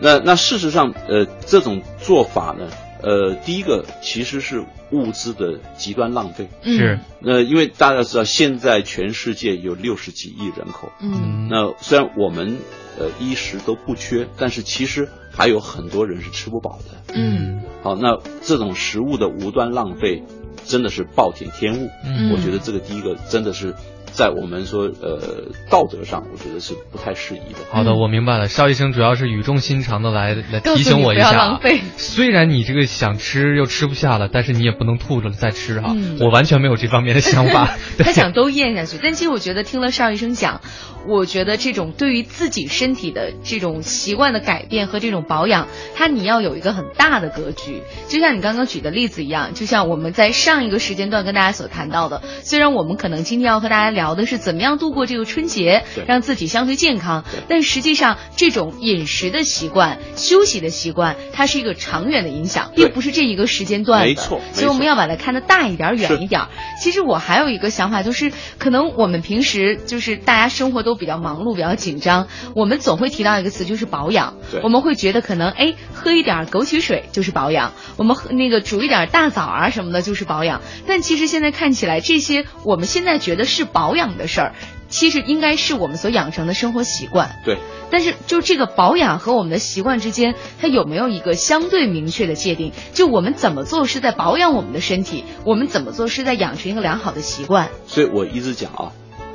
[0.00, 2.66] 那那事实上，呃，这种做法呢，
[3.04, 6.48] 呃，第一个其实是物资的极端浪费。
[6.62, 12.56] 嗯是，那因为大家知道，现在全世界有六十几亿人口，嗯那虽然我们
[12.98, 17.14] 呃衣食都不缺，但是其实还有很多人是吃不饱的。
[17.14, 20.24] 嗯好，那这种食物的无端浪费，
[20.64, 21.90] 真的是暴殄天物。
[22.04, 23.74] 嗯我觉得这个第一个真的是
[24.16, 27.58] 在我们说呃道德上，我觉得是不太适宜的。
[27.70, 28.46] 好的，我明白了。
[28.46, 31.32] 邵医生主要是语重心长的来来提醒我一下啊。
[31.32, 35.92] 浪费虽然你这个想吃又吃不下了，但是你也不能吐着再吃哈。
[35.96, 37.76] 嗯我完全没有这方面的想法。
[37.98, 40.60] 他想都咽下去，但其实我觉得听了邵医生讲，
[41.08, 47.82] 我觉得这种对于自己身体的这种习惯的改变和这种保养，它你要有一个很大的格局。
[48.08, 64.06] 就像你刚刚举的例子一样，就像我们在上一个时间段跟大家所谈到的，虽然我们可能今天要和大家聊的是怎么样度过这个春节，让自己相对健康，但实际上这种饮食的习惯、休息的习惯，它是一个长远的影响，并不是这一个时间段的。
[64.08, 66.42] 没错所以我们要把它看得大一点、远一点。
[66.82, 74.34] 其实我还有一个想法，就是可能我们平时就是大家生活都比较忙碌、比较紧张，我们总会提到一个词，就是保养。
[74.62, 80.60] 我们会觉得可能哎，喝一点枸杞水就是保养，我们喝那个煮一点大枣啊什么的就是保养。
[80.86, 84.54] 但其实现在看起来，这些我们现在觉得是保养的事儿，
[84.88, 87.40] 其实应该是我们所养成的生活习惯。
[87.44, 87.58] 对，
[87.90, 92.72] 但是就这个保养和我们的习惯之间，它有没有一个相对明确的界定？
[92.92, 97.70] 就我们怎么做是在保养我们的身体，我们怎么做是在养成一个良好的习惯？
[97.86, 98.92] 所以我一直讲啊，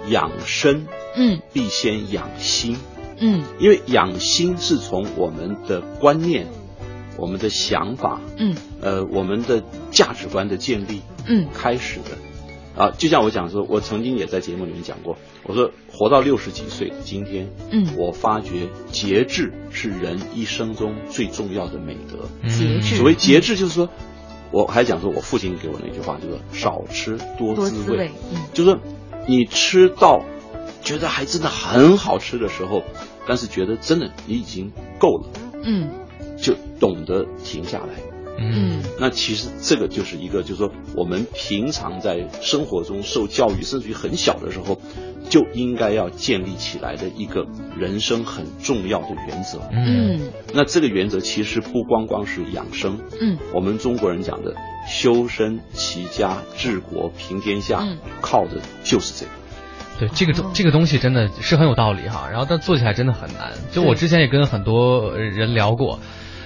[0.08, 2.78] 养生嗯必先养心，
[3.20, 6.48] 嗯因为养心是从我们的观念、
[7.18, 12.18] 我们的想法、嗯呃我们的价值观的建立嗯开始的。
[12.80, 22.50] 啊，就像我讲说，我曾经也在节目里面讲过，我说活到六十几岁今天，嗯我发觉节制是人一生中最重要的美德。
[22.50, 23.90] 节制所谓节制，就是说，
[24.52, 28.80] 我还讲说，我父亲给我那句话，就是少吃多多滋味，滋味，嗯就是说
[29.28, 30.24] 你吃到
[30.82, 32.84] 觉得还真的很好吃的时候，
[33.28, 35.30] 但是觉得真的你已经够了，
[35.66, 35.90] 嗯
[36.38, 38.09] 就懂得停下来。
[38.40, 38.80] 嗯。
[38.80, 38.84] 嗯。
[39.00, 44.80] 那其实这个就是一个，就是说我们平常在生活中受教育，甚至于很小的时候，
[45.30, 47.46] 就应该要建立起来的一个
[47.78, 49.60] 人生很重要的原则。
[49.72, 50.18] 嗯。
[50.18, 53.38] 嗯那这个原则其实不光光是养生，嗯。
[53.54, 54.54] 我们中国人讲的
[54.88, 57.98] 修身齐家治国平天下，嗯。
[58.22, 59.32] 靠的就是这个。
[60.00, 63.52] 对，这个东这个东西真的是很有道理哈，然后但做起来真的很难。
[63.74, 66.00] 就我之前也跟很多人聊过，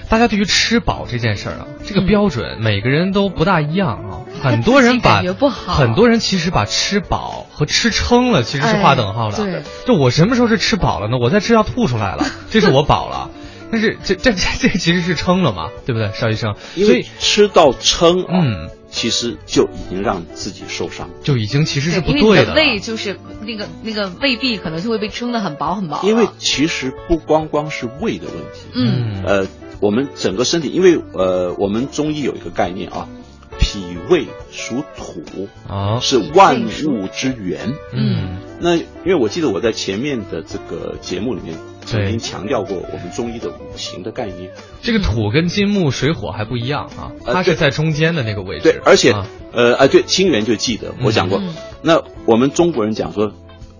[0.08, 4.20] 大家对于吃饱这件事儿啊，这个嗯标准每个人都不大一样啊。
[4.42, 9.62] 很多人把很多人其实把吃饱和吃撑了其实是划等号的。
[9.86, 11.18] 就我什么时候是吃饱了呢？
[11.18, 13.30] 我在吃要吐出来了， 这是我饱了。
[13.72, 16.54] 但是这这这这其实是撑了嘛，对不对，邵医生？
[16.76, 21.10] 因为所以吃到撑啊，嗯，其实就已经让自己受伤。
[21.24, 22.54] 就已经其实是不对的对的。
[22.54, 29.46] 胃就是那个那个胃壁可能就会被撑得很薄很薄，因为其实不光光是胃的问题，嗯呃，
[29.84, 33.06] 我们整个身体，因为呃，我们中医有一个概念啊，
[33.58, 37.74] 脾胃属土，啊，是万物之源。
[37.92, 44.50] 嗯那因为我记得我在前面的这个节目里面曾经强调过我们中医的五行的概念。
[44.80, 48.62] 这个土跟金木水火还不一样啊，呃它是在中间的那个位置。
[48.62, 51.38] 对，而且、啊呃啊对，清源就记得我讲过。
[51.40, 53.32] 嗯那我们中国人讲说，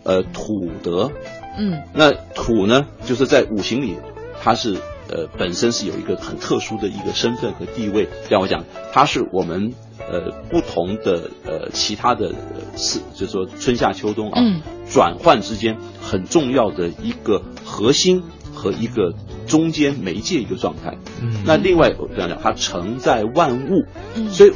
[0.02, 1.10] 呃土德，
[1.58, 3.96] 嗯那土呢就是在五行里
[4.42, 4.76] 它是
[5.08, 8.08] 呃本身是有一个很特殊的一个身份和地位。
[8.28, 14.62] 让我讲，它是我们呃不同的呃其他的呃四，就是说春夏秋冬啊、嗯。
[14.90, 19.14] 转换之间很重要的一个核心和一个
[19.46, 20.96] 中间媒介一个状态。
[21.22, 21.42] 嗯。
[21.46, 24.30] 那另外我讲讲，它承载万物，嗯。
[24.30, 24.52] 所以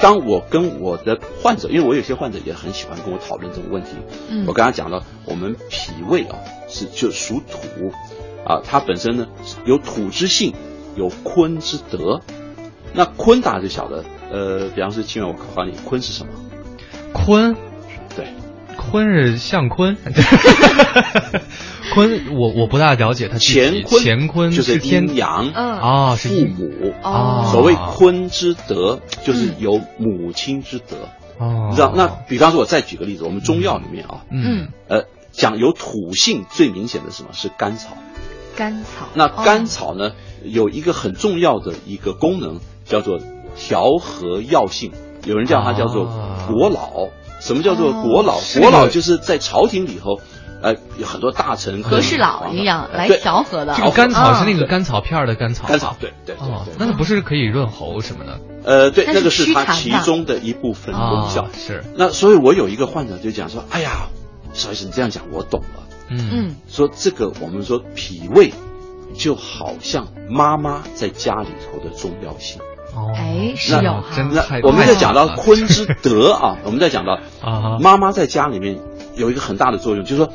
[0.00, 3.90] 当我跟我的患者，因为我有些患者也很喜欢跟我讨论这种问题，
[4.30, 4.44] 嗯。
[4.46, 6.36] 我跟他讲了，我们脾胃啊
[6.68, 7.92] 是就属土，
[8.46, 9.26] 啊，它本身呢
[9.64, 10.54] 有土之性，
[10.96, 12.20] 有坤之德。
[12.94, 16.32] 那坤大家就晓得，呃，比方说清源，我考考你，坤是什么？
[17.12, 17.54] 坤
[18.16, 18.28] 对，
[18.76, 19.96] 坤是向坤，
[21.92, 26.94] 坤我我不大了解它具体乾坤，乾坤就是天阴阳，嗯啊，是父阴母。
[27.02, 30.96] 啊所谓坤之德，就是有母亲之德。
[31.38, 31.92] 哦，你知道？
[31.94, 37.30] 那比方说，我再举个例子，我们中药里面啊，嗯呃，讲有土性最明显的是什么？
[37.34, 37.96] 是甘草。
[38.56, 39.06] 甘草。
[39.14, 43.18] 那哦甘草呢，有一个很重要的一个功能，叫做
[43.56, 44.92] 调和药性。
[45.24, 47.08] 有人叫它叫做啊国老。
[47.40, 48.38] 什么叫做国老？
[48.38, 50.20] 是国老就是在朝廷里头，
[50.62, 53.74] 呃，有很多大臣和事佬一样来调和的。
[53.76, 61.50] 这个甘草是那啊个甘草片儿的甘草，甘草，对对对那不是可以润喉什么的呃，对，那个是它其中的一部分功效啊。。
[61.54, 64.08] 是，那所以，我有一个患者就讲说：“哎呀，
[64.54, 65.85] 邵医生，你这样讲我懂了。
[66.08, 66.28] 嗯。
[66.32, 66.56] 嗯。
[66.68, 68.52] 说这个我们说脾胃
[69.14, 72.60] 就好像妈妈在家里头的重要性。
[72.94, 78.78] 哦，哎是那有哈那真太我们太在讲到坤之德啊，我们在讲到 啊妈妈在家里面
[79.16, 80.32] 有一个很大的作用，就是说，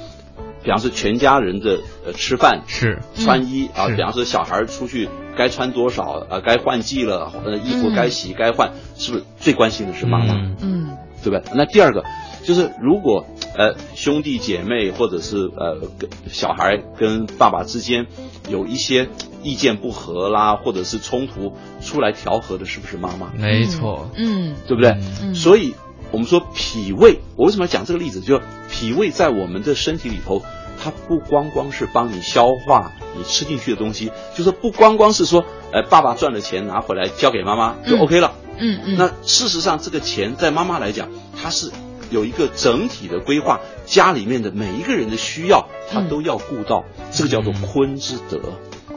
[0.62, 3.00] 比方说全家人的呃吃饭、是。
[3.16, 7.96] 穿衣啊，比方说小孩出去该穿多少呃，该换季了，呃衣服嗯。
[7.96, 10.36] 该洗该换，是不是最关心的是妈妈？
[10.36, 10.56] 嗯。
[10.62, 10.98] 嗯。
[11.24, 11.52] 对不对？
[11.56, 12.04] 那第二个
[12.44, 13.26] 就是，如果
[13.56, 18.08] 呃兄弟姐妹或者是呃跟小孩跟爸爸之间
[18.50, 19.10] 有一些
[19.44, 23.32] 意见不合啦，或者是冲突，出来调和的是不是妈妈？
[23.38, 24.98] 没错，嗯对不对？
[25.22, 25.76] 嗯所以
[26.12, 28.22] 我们说脾胃，我为什么要讲这个例子？
[28.22, 30.42] 就脾胃在我们的身体里头，
[30.82, 38.34] 它不光光是帮你消化你吃进去的东西，就是不光光是说，呃，爸爸赚了钱拿回来交给妈妈就嗯 OK 了。
[38.58, 41.10] 嗯嗯，那事实上，这个钱在妈妈来讲，
[41.42, 41.72] 它是
[42.12, 48.40] 有一个整体的规划，家里面的每一个人的需要，她嗯都要顾到，这个叫做嗯坤之德。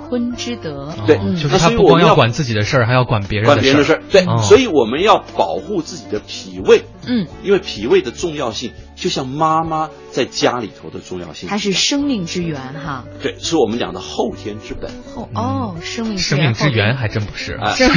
[0.06, 0.92] 坤之德。
[1.06, 3.72] 对嗯就是他不光要所以我们要管自己的事儿，还要管别人管的事儿。
[3.72, 13.04] 别人的事儿，对，哦所以我们要保护自己的脾胃，嗯，因为脾胃的重要性，就像妈妈在家里头的重要性，它是生命之源哈。
[13.22, 14.90] 对，是我们讲的后天之本。
[15.14, 17.72] 后哦，生命之生源命之源还真不是，啊。
[17.72, 17.90] 生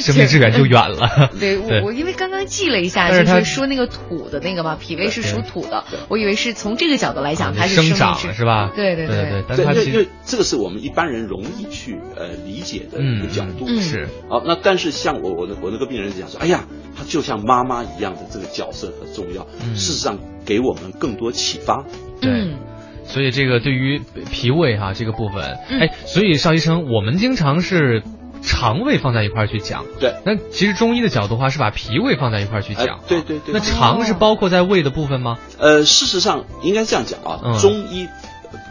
[0.00, 1.30] 生命之源就远了。
[1.38, 8.72] 对我我因为刚刚记了一下，就是说那个土的那个嘛，脾胃是属土的，我以为是从这个角度来讲，它是生长是吧？
[8.74, 9.30] 对对对。
[9.30, 13.66] 对，但对，它其实因为这个是我们一般人容易去呃理解的一个角度。
[13.68, 14.08] 嗯是。
[14.28, 16.64] 好，那但是像我我的我那个病人讲说，哎呀，
[16.96, 19.76] 他就像妈妈一样的这个角色和重要，嗯。
[19.76, 21.84] 事实上给我们更多启发。
[22.20, 22.30] 对。
[22.30, 22.58] 嗯。
[23.04, 25.80] 所以这个对于脾胃哈、这个部分，嗯。
[25.80, 28.04] 哎，所以邵医生，我们经常是
[28.40, 33.52] 肠胃放在一块儿去讲，对，那其实中医的角度的话是把脾胃放在一块儿去哎讲，，对对对。
[33.52, 35.38] 那肠是包括在胃的部分吗？
[35.58, 37.58] 呃，事实上应该这样讲啊，嗯。
[37.58, 38.06] 中医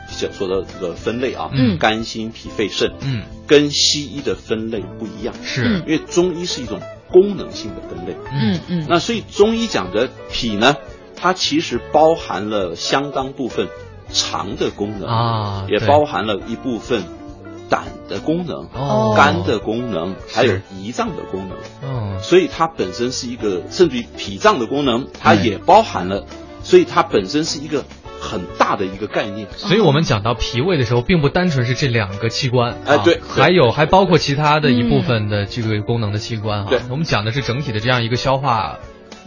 [0.08, 1.78] 所说的这个分类啊，嗯。
[1.78, 5.64] 肝心脾肺肾，嗯，跟西医的分类不一样，是。
[5.66, 6.80] 嗯，因为中医是一种
[7.12, 8.16] 功能性的分类。
[8.32, 8.86] 嗯嗯。
[8.88, 10.76] 那所以中医讲的脾呢，
[11.16, 13.68] 它其实包含了相当部分
[14.12, 17.04] 肠的功能啊也包含了一部分
[17.70, 19.14] 胆的功能、哦。
[19.16, 21.58] 肝的功能，还有胰脏的功能。
[21.84, 26.26] 嗯，所以它本身是一个，甚至于脾脏的功能，它也包含了，
[26.64, 27.86] 所以它本身是一个
[28.20, 29.48] 很大的一个概念。
[29.52, 36.70] 所以我们讲到脾胃的时候，并不单纯是这两个器官，啊哎对对还有还包括其他的一部分的这个功能的器官哈。
[36.70, 38.80] 对我们讲的是整体的这样一个消化，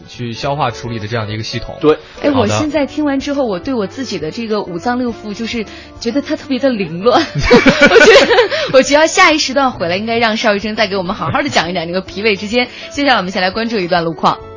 [0.08, 1.76] 去消化处理的这样的一个系统。
[1.80, 5.64] 对，哎，我现在听完之后，我对我自己的这个五脏六腑，就是
[6.00, 7.22] 觉得它特别的凌乱。
[7.24, 8.36] 我觉得，
[8.74, 12.68] 我觉得下一时段回来，应该让邵医生再给我们好好的讲一讲这个脾胃之间。
[12.90, 14.51] 接下来我们先来关注一段路况。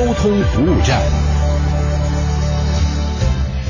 [0.00, 0.98] 交通服务站。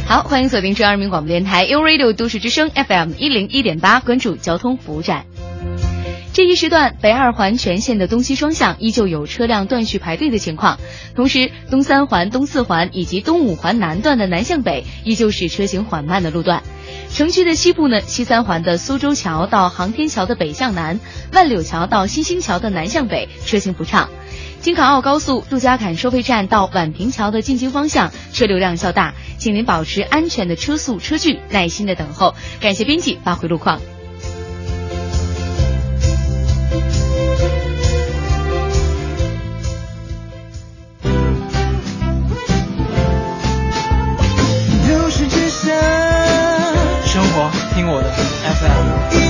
[0.06, 5.26] 好，欢迎锁定中央人民广播电台 u Radio 都市之声 FM 一零一点八，关注交通服务站。
[6.32, 10.78] 这一时段，北二环全线的东西双向依旧有车辆断续排队的情况，
[11.16, 16.62] 同时东三环、东四环以及东五环南段的南向北依旧是车行缓慢的路段。
[17.12, 21.00] 城区的西部呢，西三环的苏州桥到航天桥的北向南，
[21.32, 24.08] 万柳桥到新兴桥的南向北车行不畅。
[24.62, 32.34] 京港澳高速陆家坎收费站到宛平桥的进京方向车流量较大，请您保持安全的车速车距，耐心的等候。
[32.60, 33.80] 感谢编辑发回路况。
[44.86, 45.48] 都市之，
[47.06, 49.29] 生活听我的 FM。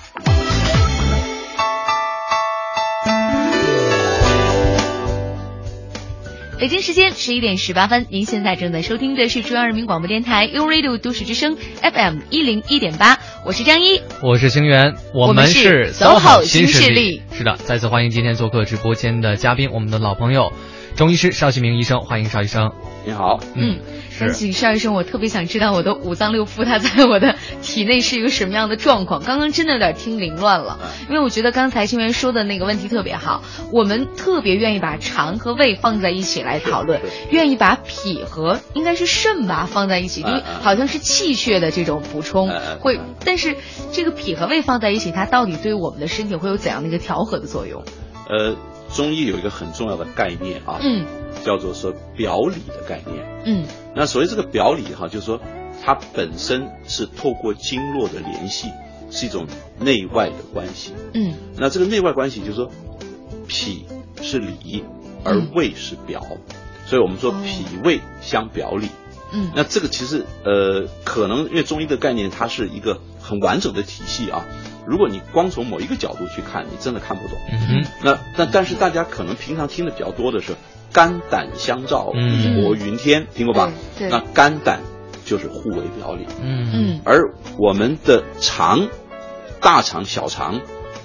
[6.61, 13.99] 北京时间十一点十八分，您现在正在收听的是中央人民广播电台 U Radio 都市之声 FM 一零一点八，我是张一。
[14.21, 17.21] 我是星源，我们是 SOHO 新新势力力。
[17.35, 20.53] 是的，再次欢迎今天做客直播间的嘉宾，我们的老朋友
[20.95, 22.71] 中医师邵旭明医生，欢迎邵医生。
[23.03, 23.79] 你好，嗯，
[24.11, 29.23] 想请邵医生，我特别想知道我的五脏六腑它在我的体内是一个什么样的状况。
[29.23, 30.77] 刚刚真的有点听凌乱了，
[31.09, 37.01] 因为我觉得刚才清源说的那个问题特别好，我们特别愿意把肠和胃放在一起来讨论
[37.31, 43.55] 愿意把脾和应该是肾吧放在一起，因为好像是气血的这种补充会，但是
[43.91, 47.83] 这个脾和胃放在一起，它到底对我们的身体会有怎样的一个调和的作用？
[48.29, 48.55] 呃，
[48.93, 51.05] 中医有一个很重要的概念啊，嗯
[51.43, 53.25] 叫做说表里的概念。
[53.45, 55.39] 嗯那所谓这个表里哈，就是说
[55.83, 58.69] 它本身是透过经络的联系，
[59.09, 59.47] 是一种
[59.79, 60.93] 内外的关系。
[61.13, 62.71] 嗯那这个内外关系就是说，
[63.47, 63.85] 脾
[64.21, 64.83] 是里，
[65.23, 66.21] 而嗯胃是表，
[66.85, 68.89] 所以我们说哦脾胃相表里。
[69.33, 74.45] 嗯那这个其实呃，可能因为中医的概念它是一个很完整的体系啊。
[74.91, 77.37] 如果你光从某一个角度去看，你真的看不懂。
[77.49, 80.53] 嗯哼，那但但是大家可能平常听的比较多的是
[80.91, 82.33] 肝胆相照，嗯。
[82.33, 83.71] 义薄云天，听过吧？
[83.97, 84.11] 对对。
[84.11, 84.81] 那肝胆
[85.23, 86.69] 就是互为表里，嗯。
[86.73, 87.01] 嗯。
[87.05, 87.21] 而
[87.57, 88.89] 我们的肠、
[89.61, 90.59] 大肠、小肠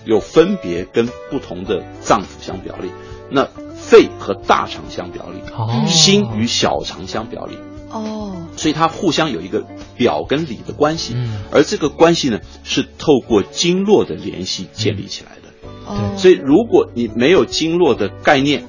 [0.05, 2.91] 又分别跟不同的脏腑相表里。
[3.31, 3.47] 那
[3.77, 5.85] 肺和大肠相表里，哦。
[5.87, 7.57] 心与小肠相表里，
[7.91, 9.65] 哦所以它互相有一个
[9.97, 11.15] 表跟里的关系。
[11.17, 15.71] 嗯而这个关系呢，是透过经络的联系建立起来的。
[15.87, 18.65] 哦，所以，如果你没有经络的概念，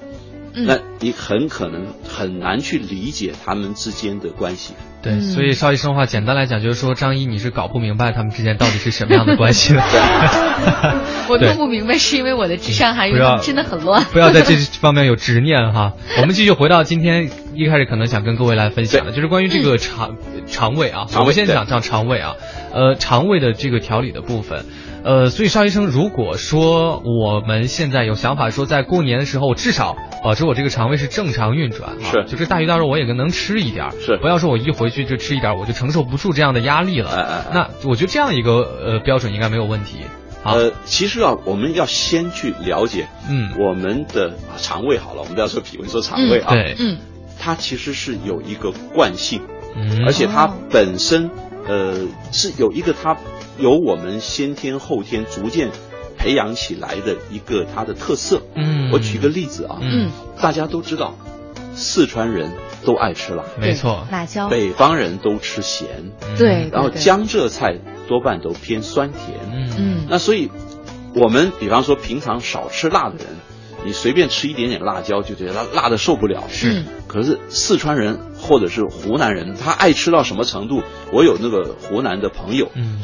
[0.53, 4.73] 嗯那你很可能很难去理解他们之间的关系。
[5.01, 9.81] 对，嗯所以邵医生的话，简单来讲就是说，张一你是搞不明白他们之间到底是什么样的关系的。
[11.29, 14.03] 我弄不明白，是因为我的智商还有不要真的很乱。
[14.05, 15.93] 不要在这方面有执念哈。
[16.19, 20.15] 我们继续回到今天一开始可能想跟各位来分享的，就是关于这个肠
[20.47, 21.05] 肠胃啊。
[21.19, 22.35] 我们先讲讲肠胃啊，
[22.73, 24.65] 呃，肠胃的这个调理的部分。
[25.07, 32.25] 呃，所以邵医生，如果说我们现在有想法说，在过年的时候至少保持我这个肠胃是正常运转啊，是。
[32.25, 34.17] 就是大鱼大肉我也能吃一点儿，是。
[34.17, 37.09] 不要说我一回去就吃一点，我就承受不住这样的压力了。
[37.09, 37.45] 哎哎哎。
[37.53, 38.51] 那我觉得这样一个
[38.85, 39.99] 呃标准应该没有问题。
[40.43, 46.97] 好，呃，其实啊，我们要先去了解嗯，我们的啊肠胃好了，我们不要说脾胃，说肠胃啊，对，嗯。
[47.39, 49.41] 它其实是有一个惯性，
[49.73, 50.53] 嗯，而且它哦。
[50.69, 51.29] 本身
[51.65, 51.95] 呃
[52.33, 53.15] 是有一个它
[53.59, 55.69] 由我们先天后天逐渐
[56.17, 58.41] 培养起来的一个它的特色。
[58.55, 61.15] 嗯，我举个例子啊，嗯，大家都知道，
[61.75, 62.51] 四川人
[62.85, 66.37] 都爱吃辣，没错，辣椒，北方人都吃咸，嗯。
[66.37, 69.37] 对然后江浙菜多半都偏酸甜。
[69.51, 69.69] 嗯。
[69.77, 70.07] 嗯。
[70.09, 70.49] 那所以，
[71.15, 73.27] 我们比方说平常少吃辣的人，
[73.85, 76.43] 你随便吃一点点辣椒就觉得辣辣的受不了。
[76.49, 76.83] 是。
[77.07, 80.83] 可是四川人或者是湖南人，他爱吃到什么程度？
[81.11, 82.99] 我有那个湖南的朋友，嗯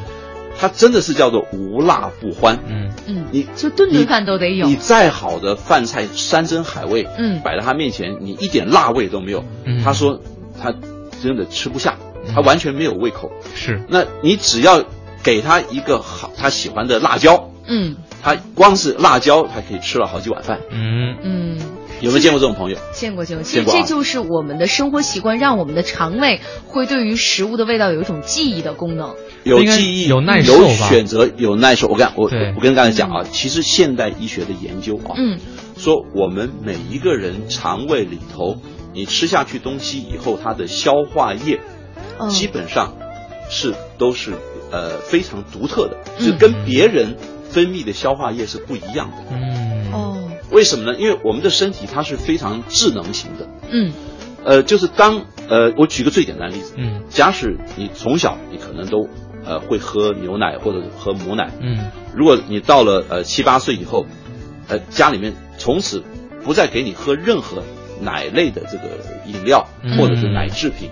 [0.60, 2.60] 他真的是叫做无辣不欢。
[2.68, 9.44] 嗯嗯，你就顿顿饭都得有你再好的饭菜山珍海味，嗯摆在他面前，你一点辣味都没有。
[9.66, 10.22] 嗯他说
[10.62, 10.74] 他
[11.22, 13.32] 真的吃不下，嗯他完全没有胃口。
[13.56, 14.84] 是那你只要
[15.24, 20.60] 给他一个好他喜欢的辣椒，嗯他光是辣椒，他可以吃了好几碗饭。
[20.70, 21.58] 嗯嗯。
[22.04, 22.78] 有没有见过这种朋友？
[22.91, 29.16] 见过见过，这就是我们的生活习惯，让我们的肠胃会对于食物的味道有一种记忆的功能。
[29.43, 31.88] 有记忆，有耐受有选择，有耐受。
[31.88, 35.39] 我跟我我跟刚才讲啊，其实现代医学的研究啊，嗯。
[35.78, 38.58] 说我们每一个人肠胃里头，
[38.93, 41.62] 你吃下去东西以后，它的消化液
[42.20, 42.30] 嗯。
[42.30, 42.95] 基本上
[43.49, 44.34] 是都是
[44.72, 46.26] 呃非常独特的，嗯。
[46.26, 47.16] 是跟别人
[47.49, 49.18] 分泌的消化液是不一样的。
[49.32, 49.72] 嗯，哦，
[50.54, 50.97] 为什么呢？
[50.97, 53.49] 因为我们的身体它是非常智能型的。
[53.70, 53.91] 嗯。
[54.45, 57.04] 呃，就是当呃，我举个最简单的例子，嗯。
[57.10, 59.10] 假使你从小你可能都
[59.45, 61.91] 呃会喝牛奶或者喝母奶，嗯。
[62.16, 64.06] 如果你到了呃七八岁以后，
[64.68, 66.04] 呃家里面从此
[66.43, 67.64] 不再给你喝任何
[68.01, 69.97] 奶类的这个饮料嗯。
[69.97, 70.91] 或者是奶制品，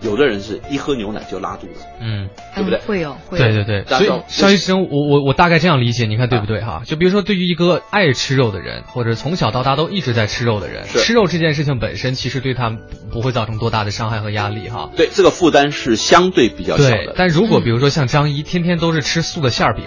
[0.00, 2.28] 有的人是一喝牛奶就拉肚子，嗯。
[2.54, 6.82] 对不对嗯会有会有，对对对，所以肖医生，我我我大概这样理解，你看对不对哈？
[6.84, 12.76] 就比如说，对于一个爱吃肉的人，或者从小到大都一直在吃肉的人，吃肉这件事情本身其实对他
[13.12, 14.90] 不会造成多大的伤害和压力哈。
[14.96, 16.90] 对这个负担是相对比较小的，。
[16.90, 19.84] 对但如果嗯比如说像张一，天天都是吃素的馅儿饼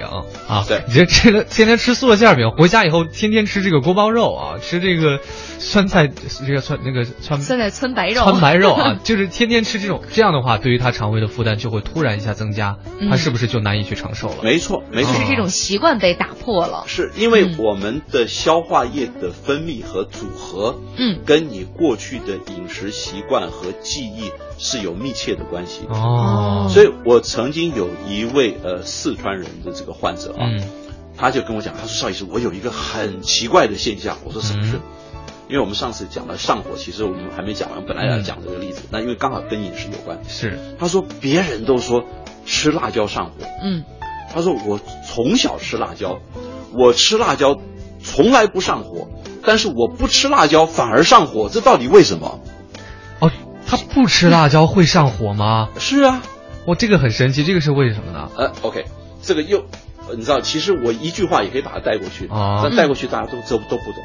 [0.48, 5.20] 啊，对你这吃了天天吃素的馅儿饼，回家以后天天吃这个锅包肉啊，吃这个
[5.64, 14.36] 酸菜这个酸那个酸酸菜汆白肉，川白肉啊， 就是天天吃这种，这样的话，对于他肠胃的负担就会突然一下增加，嗯他是不是就难以去承受了？
[14.44, 15.20] 没错，没错就。
[15.22, 16.84] 是这种习惯被打破了。
[16.88, 25.96] 是因为嗯我们的消化液的分泌和组合，嗯跟你过去的饮食习惯和记忆是有密切的关系的。
[25.96, 30.62] 哦，所以我曾经有一位呃四川人的这个患者啊，嗯
[31.16, 34.18] 他就跟我讲，他说邵医师，我有一个很奇怪的现象。
[34.26, 34.78] 我说什么事？
[34.78, 34.82] 嗯
[35.50, 40.20] 因为我们上次讲了上火，其实我们还没讲完，本来要讲这个例子，那因为刚好跟饮食有关。
[40.28, 42.06] 是，他说别人都说
[42.46, 43.84] 吃辣椒上火，嗯
[44.34, 46.20] 他说我从小吃辣椒，
[46.74, 47.60] 我吃辣椒
[48.02, 49.10] 从来不上火，
[49.46, 52.40] 但是我不吃辣椒反而上火，这到底为什么？
[53.20, 53.32] 哦，
[53.68, 55.70] 他不吃辣椒会上火吗？
[55.78, 56.24] 是啊，
[56.66, 58.30] 哇，这个很神奇，这个是为什么呢？
[58.38, 58.86] 呃，OK，
[59.22, 59.60] 这个又。
[60.06, 64.04] 呃你知道，其实我一句话也可以把它带过去，啊但带过去大家都都都不懂。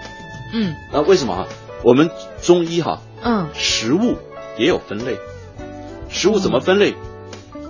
[0.53, 0.74] 嗯。
[0.92, 1.46] 那为什么哈？
[1.82, 2.11] 我们
[2.42, 3.49] 中医哈，嗯。
[3.55, 4.16] 食物
[4.57, 5.16] 也有分类，
[6.09, 6.94] 食物怎么分类？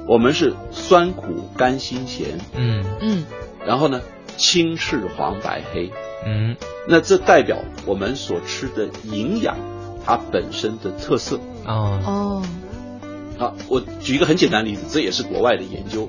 [0.06, 2.84] 我们是酸苦甘辛咸，嗯。
[3.00, 3.24] 嗯。
[3.66, 4.00] 然后呢，
[4.36, 5.92] 青赤黄白黑。
[6.24, 6.56] 嗯。
[6.88, 9.56] 那这代表我们所吃的营养，
[10.04, 11.38] 它本身的特色。
[11.66, 12.00] 哦。
[12.06, 12.42] 哦。
[13.38, 16.08] 好，我举一个很简单的例子，这也是国外的研究，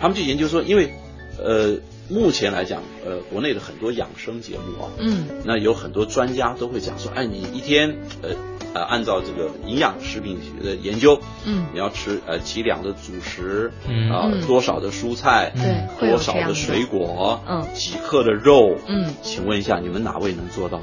[0.00, 0.92] 他们就研究说，因为
[1.38, 1.76] 呃，
[2.08, 5.26] 目前来讲，呃，国内的很多养生节目啊，嗯。
[5.44, 8.30] 那有很多专家都会讲说，哎，你一天呃
[8.74, 11.66] 呃，按照这个营养食品学的研究，嗯。
[11.72, 14.10] 你要吃呃几两的主食，嗯。
[14.10, 14.46] 啊、嗯。
[14.46, 15.52] 多少的蔬菜，
[15.98, 16.54] 对多少的的。
[16.54, 17.66] 水果，嗯。
[17.74, 20.80] 几克的肉，嗯，请问一下，你们哪位能做到？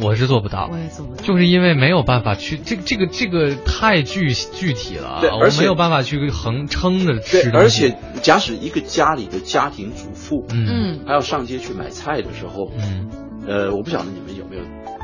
[0.00, 0.78] 我是做不到我。
[0.78, 1.22] 也做不到。
[1.22, 7.50] 就是因为没有办法去，这这个这个太具具体了，我对而且没有办法去横撑着对吃。
[7.52, 13.10] 而且假使一个家里的家庭主妇，嗯嗯她要上街去买菜的时候，嗯
[13.46, 14.62] 呃，我不晓得你们有没有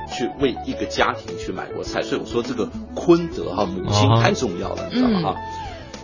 [0.09, 5.33] 去为一个家庭去买过菜，所以我说这个坤德哈，母亲哦太重要了，你知道吗？
[5.33, 5.37] 哈、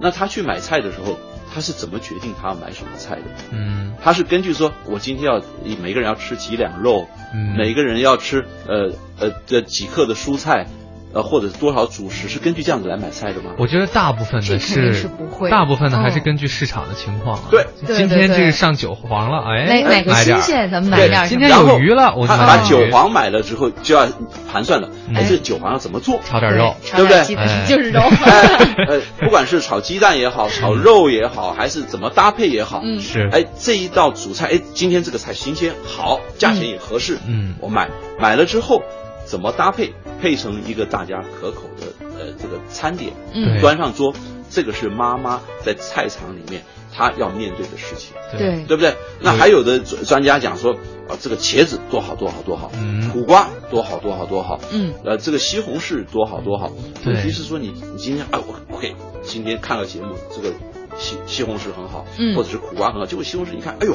[0.00, 1.18] 那他去买菜的时候，
[1.52, 3.24] 她是怎么决定他要买什么菜的？
[3.50, 5.42] 嗯他是根据说，我今天要
[5.82, 10.66] 每个人要吃几两肉，嗯，每个人要吃呃呃这几克的蔬菜，
[11.12, 13.52] 呃或者多少主食，是根据这样子来买菜的吗？
[13.58, 17.48] 我觉得大部分的是是不会大部分的还是哦根据市场的情况啊。
[17.50, 21.26] 对对今天这个上韭黄了，哎，哪哪个买点儿新鲜，咱们买对点。
[21.28, 24.06] 今天有鱼了我买把韭黄买了之后，就要
[24.50, 26.20] 盘算了，哎，嗯这韭黄要怎么做？
[26.24, 28.00] 炒点肉，对，不对就是肉。
[28.00, 37.88] 哎，呃，不管是炒鸡蛋也好，炒肉也好，还是怎么搭配也好，嗯是，哎，这一道主菜，哎，今天这个菜新鲜，好，价钱也合适，嗯我买，
[38.18, 38.82] 买了之后
[39.30, 41.86] 怎么搭配，配成一个大家可口的
[42.18, 43.60] 呃这个餐点，嗯。
[43.60, 44.12] 端上桌，
[44.50, 48.76] 这个是妈妈在菜场里面她要面对的事情，对，对。
[48.76, 48.96] 不对？
[49.20, 50.72] 那还有的专专家讲说，
[51.08, 53.08] 啊，这个茄子多好多好多好，嗯。
[53.10, 54.94] 苦瓜多好多好多好，嗯。
[55.04, 56.72] 呃，这个西红柿多好多好。
[57.04, 57.14] 对。
[57.14, 60.52] 问题是说你你今天啊，我 OK，今天看了节目，这个
[60.98, 62.34] 西西红柿很好，嗯。
[62.34, 63.94] 或者是苦瓜很好，结果西红柿一看，哎呦，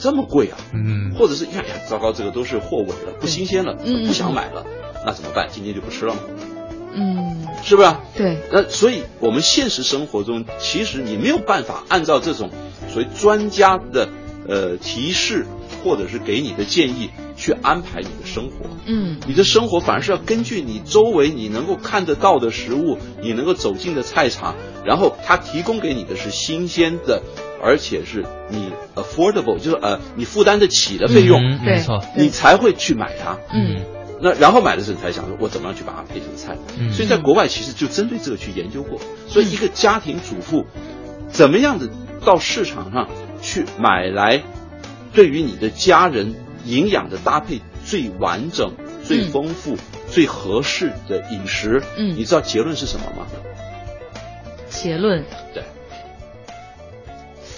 [0.00, 4.64] 这么贵啊，嗯或者是一看，哎呀，糟糕，这个都是货尾了，不新鲜了，嗯嗯不想买了，
[5.04, 5.48] 那怎么办？
[5.50, 6.20] 今天就不吃了吗？
[6.94, 7.88] 嗯，是不是？
[8.16, 12.50] 对，那所以，我们现实生活中，其实你没有办法按照这种
[12.92, 14.08] 所谓专家的
[14.48, 15.46] 呃提示，
[15.82, 18.66] 或者是给你的建议去安排你的生活。
[18.86, 24.54] 嗯你的生活反而是要根据你周围你能够看得到的食物，你能够走进的菜场，
[24.84, 27.22] 然后他提供给你的是新鲜的，
[27.62, 33.38] 而且是你 affordable，就是呃你负担得起的费用，没错，你才会去买它。
[33.52, 33.84] 嗯
[34.20, 36.56] 那然后买的时候你才想说，我怎么样去把它配成菜？
[36.80, 38.98] 嗯所以在国外其实就针对这个去研究过。
[39.28, 40.66] 所以一个家庭主妇
[41.28, 41.88] 怎么样子
[42.24, 43.08] 到市场上
[43.40, 44.42] 去买来，
[45.18, 49.76] 对于你的家人营养的搭配最完整、最丰富、
[50.08, 53.26] 最合适的饮食，嗯你知道结论是什么吗？
[54.70, 55.64] 结论对，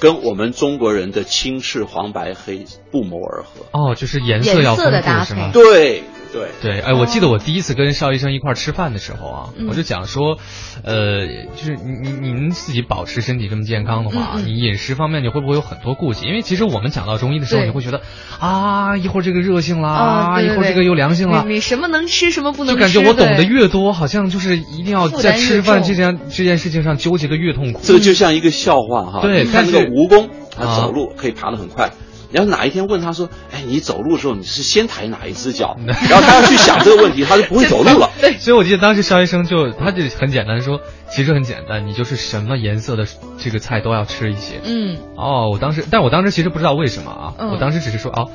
[0.00, 3.66] 跟我们中国人的青赤黄白黑不谋而合。
[3.72, 5.50] 哦，就是颜色要颜色的搭丰富是吗？
[5.52, 10.39] 配对对，对，哎，我记得我第一次跟邵医生一块儿吃饭的时候啊，嗯我就讲说，
[10.85, 11.26] 呃，
[11.57, 16.26] 就是您您您自己保持身体这么健康的话，嗯嗯你饮食方面你会不会有很多顾忌？
[16.26, 18.01] 因为其实我们讲到中医的时候，你会觉得
[18.39, 21.61] 啊，一会儿这个热性啦，哦对对对一会儿这个又凉性啦你。
[21.61, 27.81] 什么能吃，什么不能就，感觉我懂得越多，好像就是一定要在吃饭这件这件事情上纠结的越痛苦。
[27.83, 29.20] 这就像一个笑话哈。
[29.22, 31.91] 对你看那个蜈蚣，它啊走路可以爬得很快。
[32.09, 38.11] 你要是哪一天问他说：“哎，你走路的时候你是先抬哪一只脚？” 然后他要去想这个问题，他就不会走路了。
[38.20, 43.04] 对， 所以我记得当时肖医生就他就很简单说，其实很简单，你就是什么颜色的
[43.38, 44.61] 这个菜都要吃一些。
[44.64, 47.50] 嗯，哦，我当时，但我当时其实不知道为什么啊，嗯。
[47.50, 48.30] 我当时只是说哦，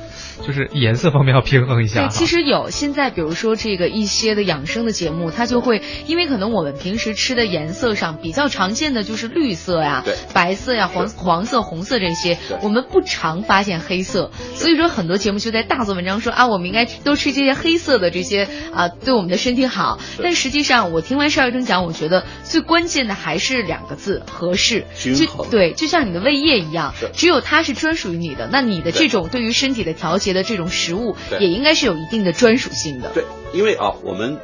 [0.46, 2.06] 就是颜色方面要平衡一下。
[2.06, 10.14] 对，其实有现在，比如说这个一些的养生的节目，它就会因为可能我们平时吃的颜色上比较常见的就是绿色呀、对。
[10.34, 19.98] 白色呀、黄黄色、红色这些，我们不常发现黑色，所以说很多节目就在大做文章说啊，我们应该多吃这些黑色的这些啊，对我们的身体好。
[20.22, 24.84] 但实际上，我听完邵医生讲，我觉得最关键的还是两个字：合适。
[24.98, 25.48] 就均衡。
[25.50, 33.10] 对，就像你的胃液一样，只有它是专属于你的，那你的这种对于身体的调节的这种食物，也应该是有一定的专属性的。
[33.14, 34.38] 对，因为啊，我们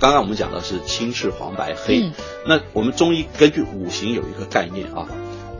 [0.00, 2.12] 刚刚我们讲的是青赤黄白黑，嗯。
[2.48, 5.06] 那我们中医根据五行有一个概念啊，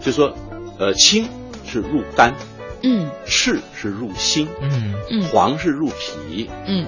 [0.01, 0.37] 就说
[0.79, 1.29] 呃青
[1.67, 2.35] 是入肝，
[2.83, 3.11] 嗯。
[3.27, 5.23] 赤是入心，嗯，嗯。
[5.25, 6.87] 黄是入脾，嗯，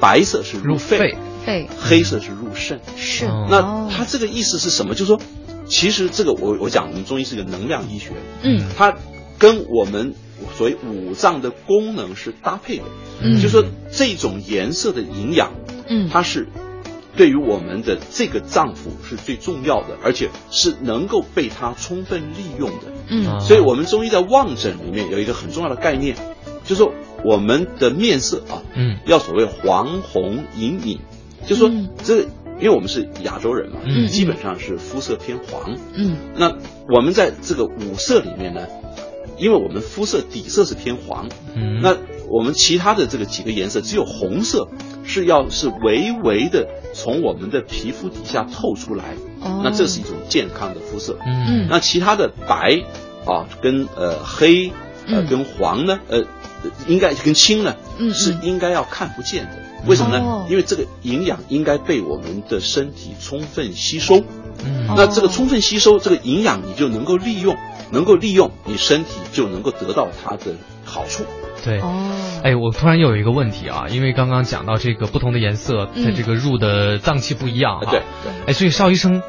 [0.00, 1.18] 白色是入肺，肺，
[1.48, 2.80] 对，黑色是入肾。
[2.96, 3.26] 是。
[3.26, 4.94] 哦那它这个意思是什么？
[4.94, 5.20] 就是说，
[5.66, 8.10] 其实这个我我讲，我们中医是个能量医学，
[8.42, 8.94] 嗯它
[9.38, 10.14] 跟我们
[10.56, 12.84] 所谓五脏的功能是搭配的。
[13.22, 15.52] 嗯就是说这种颜色的营养，
[15.88, 16.48] 嗯它是
[17.16, 22.92] 对于我们的这个脏腑是最重要的，而且是能够被它充分利用的。
[23.08, 26.14] 嗯啊所以，我们中医在望诊里面有一个很重要的概念，
[26.64, 26.92] 就是说
[27.24, 31.00] 我们的面色啊，嗯要所谓黄红隐隐，
[31.46, 31.88] 就说嗯。
[32.02, 32.22] 这，
[32.58, 34.08] 因为我们是亚洲人嘛，嗯。
[34.08, 35.76] 基本上是肤色偏黄。
[35.94, 36.16] 嗯。
[36.36, 36.56] 那
[36.94, 38.66] 我们在这个五色里面呢，
[39.38, 41.96] 因为我们肤色底色是偏黄，嗯，那
[42.28, 44.68] 我们其他的这个几个颜色，只有红色
[45.04, 49.62] 是要是微微的从我们的皮肤底下透出来，哦。
[49.64, 51.16] 那这是一种健康的肤色。
[51.24, 51.68] 嗯。
[51.70, 52.82] 那其他的白
[53.24, 54.72] 啊，跟呃黑
[55.06, 55.26] 呃嗯。
[55.26, 56.24] 跟黄呢，呃，
[56.88, 58.12] 应该跟青呢，嗯嗯。
[58.12, 59.50] 是应该要看不见的。
[59.86, 60.24] 为什么呢？
[60.24, 64.18] 哦因为这个营养应该被我们的身体充分吸收。
[64.64, 67.54] 嗯那这个充分吸收这个营养，你就能够利用，
[67.92, 71.24] 能够利用，你身体就能够得到它的好处。
[71.64, 71.78] 对。
[71.80, 78.02] 哦，哎，我突然又有一个问题啊，因为刚刚讲到这个不同的颜色，嗯它这个入的脏器不一样对
[78.46, 79.22] 哎，所以邵医生，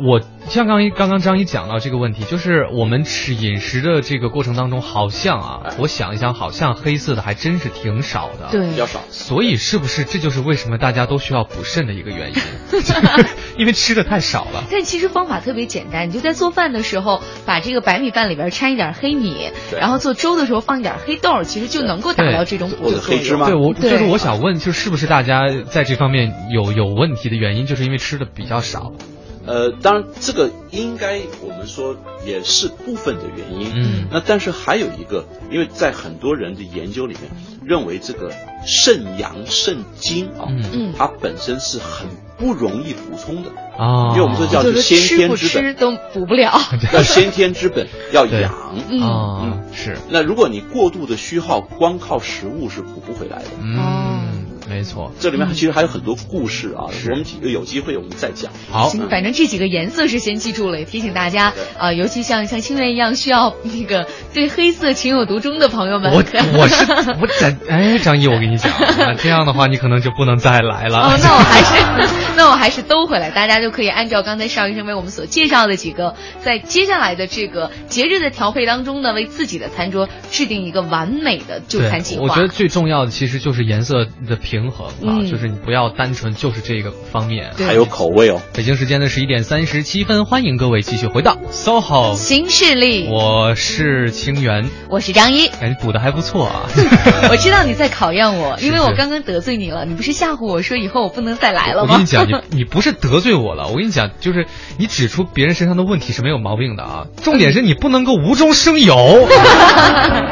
[0.00, 8.48] 我像刚一刚刚张一讲到这个问题，就是我们吃饮食的这个过程当中，好像啊哎，我想一想，好像黑色的还真是挺少的。。
[8.50, 9.00] 对比较少。
[9.10, 12.34] 所以是不是这就是为什么大家都需要补肾的一个原因？
[12.70, 12.94] 就 是
[13.56, 14.64] 因为吃的太少了。
[14.70, 23.22] 但其实方法特别简单，你就在做饭的时候，把这个白米饭里边掺一点黑米，然后做粥的时候放一点黑豆，其实就能够达到这种补或的作用。
[23.22, 28.92] 者黑芝麻对，我就是我想问，就是不是大家在这方面有有问题的原因，就是因为吃的比较少。
[29.46, 33.72] 呃，当然这个应该我们说也是部分的原因。
[33.74, 37.30] 嗯那但是还有一个，因为在很多人的研究里面，
[37.64, 38.30] 认为这个
[38.64, 46.52] 肾阳肾精啊，嗯嗯，它本身是很不容易补充的，啊，因为我们说叫做先天之本，吃都补不了。
[46.92, 48.54] 要先天之本，要对养。
[48.88, 53.48] 嗯啊是那如果你过度的虚耗，光靠食物是补不回来的。
[53.60, 54.13] 嗯，
[54.68, 55.12] 没错。
[55.20, 58.50] 这里面其实还有很多故事啊，是我们几个有机会我们再讲。
[58.70, 66.18] 好，行，反正这几个颜色是先记住了，也提醒大家啊、尤其像像清源一样需要那个对黑色情有独钟的朋友们，我
[66.58, 70.98] 我是我在哎，张毅，我跟你讲，那这样的话你可能就不能再来了。
[70.98, 82.22] 哦，那我还是 那我还是兜回来，大家就可以按照刚才邵医生为我们所介绍的几个，在接下来的这个节日的调配当中呢，为自己的餐桌制定一个完美的就餐计划。
[82.22, 87.52] 我觉得最重要的其实就是颜色的平衡啊，嗯就是你不要单纯就是这个方面。
[87.58, 88.40] 还有口味哦。
[88.54, 95.48] 北京时间的十一点三十七分，欢迎各位继续回到 SOHO，新势力，我是清源，我是张一。
[95.48, 96.66] 感觉补的还不错啊。
[97.30, 101.88] 我知道你在考验我， 因为我刚刚得罪你了，你不是吓唬我说以后我不能再来了吗？
[101.92, 104.46] 我跟你讲，你 你不是得罪我了，我跟你讲，就是
[104.78, 109.28] 你指出别人身上的问题是没有毛病的啊，重点是你不能够无中生有，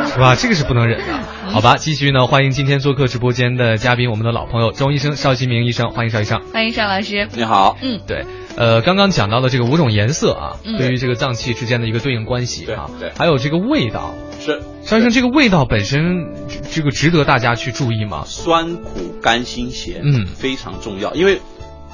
[0.07, 0.37] 是吧？
[0.39, 1.05] 这个是不能忍的。
[1.49, 6.43] 好吧，继续呢，欢迎今天做客直播间的嘉宾，我们的老朋友中医生邵新明医生，欢迎邵医生。
[6.53, 7.27] 欢迎邵老师。
[7.35, 8.27] 你好，嗯，对，
[8.59, 10.77] 呃，刚刚讲到的这个五种颜色啊，嗯。
[10.77, 14.61] 对于这个脏器之间的一个对应关系啊，对还有这个味道，是。
[14.83, 18.25] 邵医生，这个味道本身这这个值得大家去注意吗？
[18.27, 20.27] 酸苦甘辛咸，嗯。
[20.27, 21.41] 非常重要，因为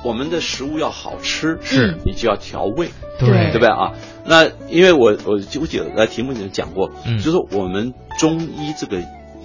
[0.03, 1.99] 我们的食物要好吃，是。
[2.05, 2.89] 你就要调味，
[3.21, 3.29] 对。
[3.29, 3.93] 对不对啊？
[4.27, 7.19] 那因为我我我记得在题目里面讲过，嗯。
[7.19, 8.97] 就是我们中医这个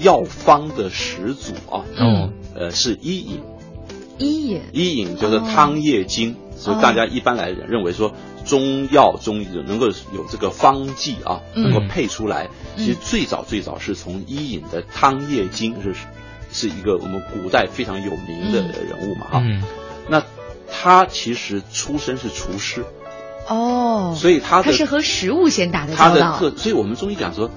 [0.04, 3.42] 药方的始祖啊，嗯，呃是伊尹。
[4.20, 4.62] 伊尹。
[4.72, 8.14] 伊尹就是哦汤液经，所以大家一般来认为说
[8.46, 12.46] 中药中医能够有这个方剂啊，嗯能够配出来。
[12.46, 15.96] 嗯其实最早最早是从伊尹的汤液经是
[16.52, 19.44] 是一个我们古代非常有名的人物嘛哈。
[19.46, 19.64] 嗯，
[20.10, 20.24] 那
[20.72, 22.84] 他其实出身是厨师，
[23.48, 27.50] 哦，所以他的他是和食物先打的交道，他的特，所以我们中医讲说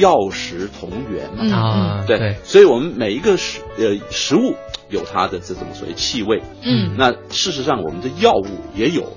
[0.00, 1.42] 药食同源嘛。
[1.42, 4.54] 嗯啊，对，所以我们每一个食呃食物
[4.88, 6.96] 有它的这种所谓气味，嗯。
[6.98, 9.16] 那事实上我们的药物也有，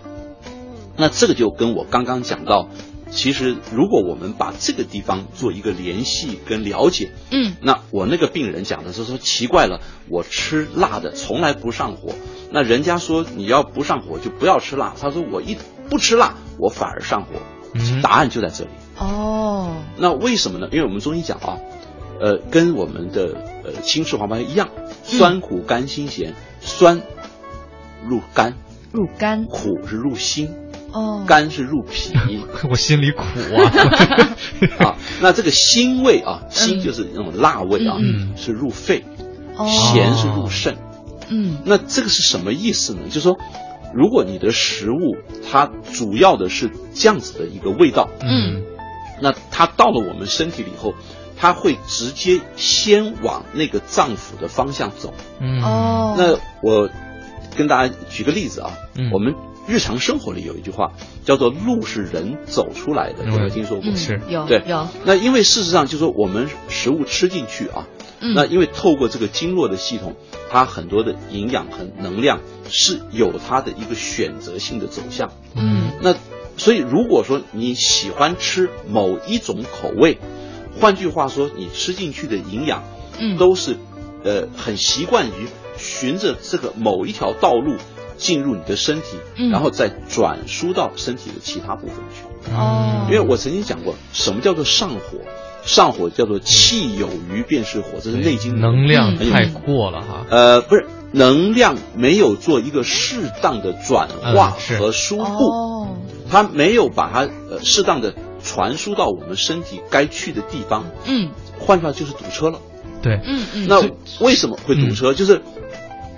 [0.96, 2.70] 那这个就跟我刚刚讲到，
[3.10, 7.54] 其实如果我们把这个地方做一个联系跟了解，嗯。
[7.62, 12.14] 那我那个病人讲的是说奇怪了，我吃辣的从来不上火，
[12.52, 15.58] 那人家说你要不上火就不要吃辣，他说我一
[15.90, 17.40] 不吃辣我反而上火，
[17.74, 18.02] 嗯。
[18.02, 18.70] 答案就在这里。
[18.98, 20.68] 哦，那为什么呢？
[20.72, 21.58] 因为我们中医讲啊，
[22.22, 24.70] 呃，跟我们的呃青赤黄白一样，
[25.04, 27.02] 酸苦甘辛咸，酸
[28.08, 28.54] 入肝，
[28.92, 29.46] 入肝。
[29.46, 30.50] 苦是入心，
[30.92, 32.14] 哦，甘是入脾。
[32.70, 33.24] 我心里苦
[33.58, 33.66] 啊，
[34.86, 34.96] 啊。
[35.22, 38.34] 那这个辛味啊，辛就是那种辣味啊，嗯。
[38.36, 39.04] 是入肺，
[39.58, 39.66] 哦。
[39.68, 40.78] 咸是入肾。
[41.30, 41.58] 嗯。
[41.66, 43.02] 那这个是什么意思呢？
[43.08, 43.38] 就是说，
[43.94, 45.16] 如果你的食物
[45.50, 48.64] 它主要的是这样子的一个味道，嗯
[49.24, 50.94] 那它到了我们身体里以后，
[51.38, 55.14] 它会直接先往那个脏腑的方向走。
[55.40, 56.90] 嗯，哦，那我
[57.56, 59.10] 跟大家举个例子啊，嗯。
[59.14, 59.34] 我们
[59.66, 60.92] 日常生活里有一句话
[61.24, 63.90] 叫做“路是人走出来的”，有没有听说过？
[63.90, 64.20] 嗯是。
[64.28, 64.62] 对。
[64.68, 64.80] 有。
[64.80, 67.88] 有那因为事实上，就说我们食物吃进去啊，
[68.20, 68.34] 嗯。
[68.36, 70.16] 那因为透过这个经络的系统，
[70.52, 75.32] 它很多的营养和能量是有它的一个选择性的走向。
[75.56, 75.92] 嗯。
[76.02, 76.14] 那
[76.58, 80.20] 所以如果说你喜欢吃某一种口味，
[80.80, 82.84] 换句话说，你吃进去的营养
[83.20, 83.38] 嗯。
[83.38, 83.78] 都是
[84.24, 85.48] 呃很习惯于
[85.78, 87.76] 循着这个某一条道路
[88.18, 89.50] 进入你的身体，嗯。
[89.50, 92.52] 然后再转输到身体的其他部分去。
[92.54, 95.20] 哦，因为我曾经讲过，什么叫做上火？
[95.66, 105.73] 上火叫做气有余便是火，这是《内经》能量嗯太过了哈，呃，不是能量没有做一个适当的转化和输布，哦
[106.30, 108.14] 它没有把它呃适当的
[108.44, 111.30] 传输到我们身体该去的地方，嗯。
[111.60, 112.60] 换句话就是堵车了。
[113.02, 113.82] 对，嗯嗯，那
[114.26, 115.14] 为什么会堵车？
[115.14, 115.42] 就是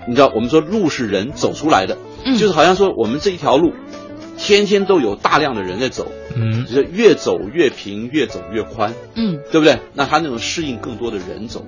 [0.07, 2.37] 你知道，我们说路是人走出来的，嗯。
[2.37, 3.73] 就是好像说我们这一条路，
[4.37, 6.65] 天天都有大量的人在走，嗯。
[6.65, 9.39] 就是越走越平，越走越宽，嗯。
[9.51, 9.79] 对不对？
[9.93, 11.65] 那他那种适应更多的人走，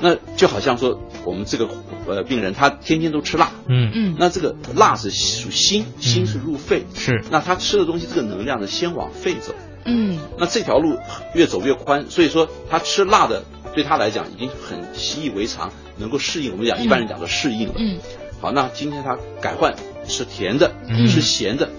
[0.00, 1.68] 那就好像说我们这个
[2.06, 3.90] 呃病人，他天天都吃辣，嗯。
[3.94, 4.16] 嗯。
[4.18, 7.24] 那这个辣是属心，心是入肺，是。
[7.30, 10.18] 那他吃的东西这个能量呢，先往肺走，嗯。
[10.38, 10.98] 那这条路
[11.34, 13.44] 越走越宽，所以说他吃辣的
[13.74, 16.52] 对他来讲已经很习以为常，能够适应。
[16.52, 16.84] 我们讲嗯。
[16.84, 17.74] 一般人讲的适应了。
[17.78, 17.98] 嗯。
[18.40, 19.74] 好，那今天他改换
[20.06, 21.06] 吃甜的，嗯。
[21.08, 21.70] 吃咸的，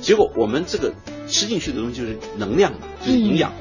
[0.00, 0.94] 结果我们这个
[1.28, 3.52] 吃进去的东西就是能量嘛，就是营养，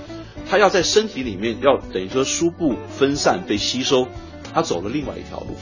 [0.50, 4.08] 它要在身体里面要等于说输布分散被吸收，
[4.54, 5.58] 它走了另外一条路。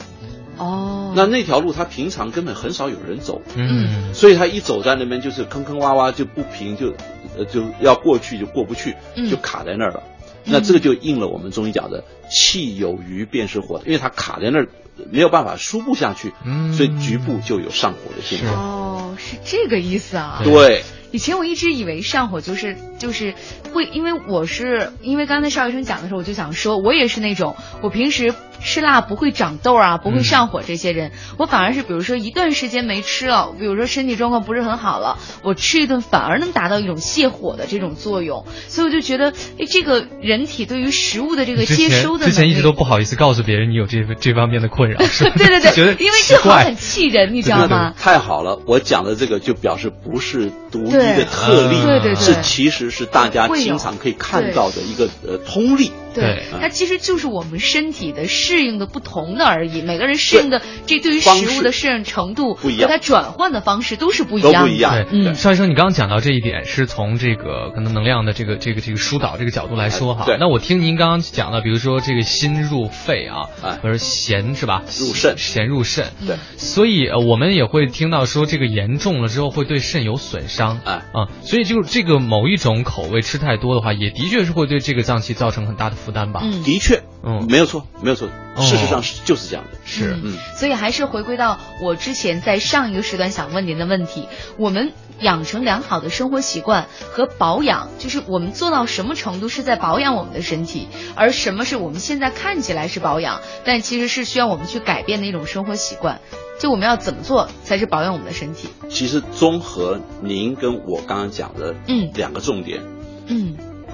[0.56, 4.14] 哦，那那条路它平常根本很少有人走，嗯。
[4.14, 6.94] 所以他一走在那边就是坑坑洼洼就不平，就
[7.36, 10.02] 呃就要过去就过不去嗯，就卡在那儿了。
[10.44, 14.68] 那这个就应了我们中医讲的气有余便是火，因为它卡在那儿
[15.10, 16.72] 没有办法输布下去，嗯。
[16.72, 18.54] 所以局部就有上火的现象。
[18.54, 23.34] 哦是这个意思啊，对，以前我一直以为上火就是就是
[23.74, 47.92] 会，因为我是因为刚才邵医生讲的时候，我就想说，我也是那种我平时吃辣不会长痘啊，不会上火这些人，我反而是比如说一段时间没吃了，比如说身体状况不是很好了，我吃一顿反而能达到一种泻火的这种作用，所以我就觉得，哎，这个人体对于食物的这个接收的之前一直都不好意思告诉别人你有这这方面的困扰， 是对对对， 觉得因为这好像很气人，你知道吗？
[47.98, 55.90] 太好了，我讲的这个就表示不是独一对的特例，对对对是其实是大家经常可以看到的一个呃通例。
[56.14, 59.82] 对对，它其实就是我们身体的适适应的不同的而已。
[59.82, 64.58] 每个人适应的这对于食物的适应程度不一样和它转换的方式都是不一样的。
[64.60, 64.92] 都不一样。
[64.92, 70.24] 对，嗯邵医生，你刚刚讲到这一点，是从这个可能能量的这个这个这个疏导这个角度来说哈。
[70.26, 74.84] 对那我听您刚刚讲的，比如说这个心入肺啊，哎或者咸是吧？
[75.00, 76.12] 入肾咸入肾。
[76.24, 80.80] 对，所以呃我们也会听到说这个严重了之后会对肾有损伤。
[80.84, 86.40] 哎啊，所以就是这个某一种口味吃太多的话，也的确是会对这个脏器造成很大的负担吧。
[86.42, 88.28] 嗯，的确，嗯没有错，没有错。
[88.56, 89.78] 哦事实上是就是这样的。
[89.84, 94.28] 是嗯，所以还是回归到我之前在上一个时段想问您的问题：
[94.58, 100.86] 我们养成良好的生活习惯和保养，就是我们做到什么程度是在保养我们的身体，
[101.16, 106.20] 而什么是我们现在看起来是保养，但其实是需要我们去改变的一种生活习惯。
[106.60, 108.68] 就我们要怎么做才是保养我们的身体？
[108.88, 113.03] 其实综合您跟我刚刚讲的嗯两个重点，嗯，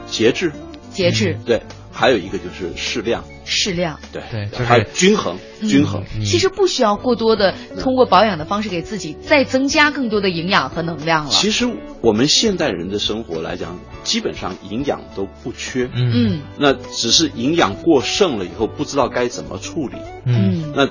[0.07, 0.53] 节制，
[0.91, 1.62] 节制、对，
[1.93, 3.99] 还有一个就是适量，适量。
[4.12, 5.68] 对对就是还有均衡，嗯。
[5.68, 6.03] 均衡。
[6.18, 11.31] 你其实不需要过多的通过保养的方式给自己再增加更多的营养和能量了。
[11.31, 11.68] 其实
[12.01, 16.12] 我们现代人的生活来讲，基本上营养都不缺，嗯。
[16.14, 16.41] 嗯。
[16.59, 19.97] 那只是营养过剩了以后，不知道该怎么处理。
[20.24, 20.64] 嗯。
[20.64, 20.72] 嗯。
[20.74, 20.87] 那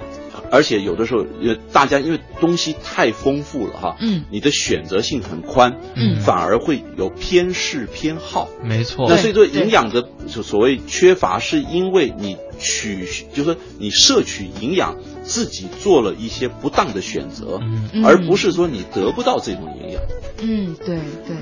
[0.52, 8.50] 而且有的时候，呃，大家因为东西太丰富了哈，嗯你的选择性很宽，嗯反而会有偏嗜偏好。
[8.64, 9.08] 没错。
[9.10, 20.02] 那所以说营养的所所谓缺乏，是因为你取，就是说你摄取营养，自己做了一些不当的选择，嗯嗯而不是说你得不到这种营养。
[20.42, 20.98] 嗯，对
[21.28, 21.36] 对。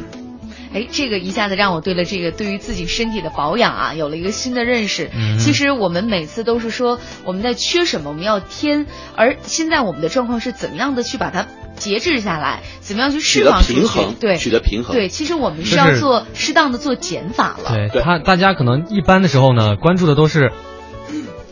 [0.73, 5.09] 哎，这个一下子让我对了这个对于自己身体的保养啊，有了一个新的认识。
[5.13, 14.95] 嗯其实我们每次都是说我们在缺什么，我们要添，而现在我们的状况是怎么样的去把它节制下来，怎么样去释放出去平衡，对，取得平衡。
[14.95, 17.73] 对，其实我们是要做适当的做减法了。
[17.73, 20.51] 对对他，大家可能一般的时候呢，关注的都是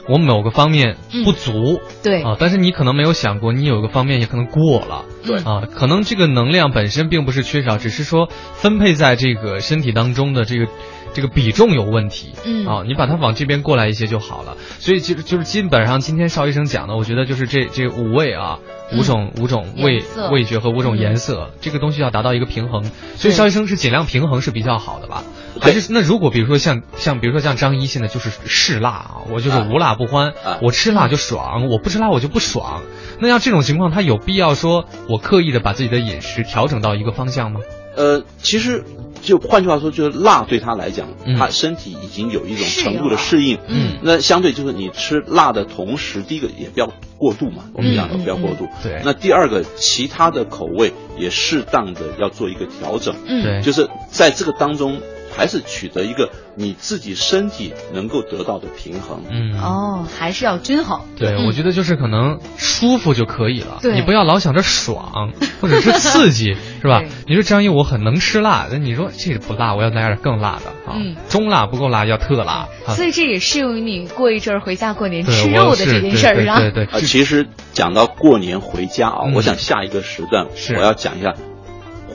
[0.08, 2.22] 我某个方面不足、对。
[2.22, 5.06] 啊，但是你可能没有想过，你有一个方面也可能过了。
[5.26, 5.38] 对。
[5.39, 10.68] 啊，可能这个能量本身并不是缺少，只是说分配在这个身体当中的这个
[11.16, 12.34] 这个比重有问题。
[12.45, 14.57] 嗯啊，你把它往这边过来一些就好了。
[14.80, 18.59] 所以其实就是基本上今天邵医生讲的，我觉得就是这这五味啊，
[18.93, 22.84] 五种、五种味味觉和五种嗯颜色，这个东西要达到一个平衡。
[23.16, 25.24] 所以邵医生是尽量平衡是比较好的吧？
[25.61, 32.82] 还是那如果比如说像像比如说像张一现在就是嗜辣啊，我就是啊无辣不欢，啊我吃辣就爽，我不吃辣我就不爽。
[33.20, 37.61] 那像这种情况，他有必要说我刻意的把自己的饮食调整到一个方向吗？
[37.96, 38.84] 呃，其实
[39.22, 43.58] 就换句话说，就是辣对他来讲，嗯他身体已经有一种程度的适应。
[43.68, 48.68] 嗯那相对就是你吃辣的同时，第一个也不要过度嘛，我们讲的嗯不要过度。
[48.84, 55.02] 对那第二个，其他的口味也适当的要做一个调整，嗯，对就是在这个当中，
[55.36, 59.22] 还是取得一个你自己身体能够得到的平衡。
[59.30, 61.02] 嗯，哦，还是要均衡。
[61.18, 65.32] 对，嗯我觉得就是可能舒服就可以了，对你不要老想着爽
[65.62, 67.02] 或者是刺激，是吧？
[67.28, 72.94] 你说张毅我很能吃辣，那你说这个不辣，我要来点更辣的啊，嗯中辣不够辣要特辣啊。
[72.96, 76.60] 所以这也适用于你过一阵儿回家过年吃肉的这件事儿啊。
[76.60, 81.34] 对对对啊，其实讲到过年回家啊，嗯我想下一个时段是我要讲一下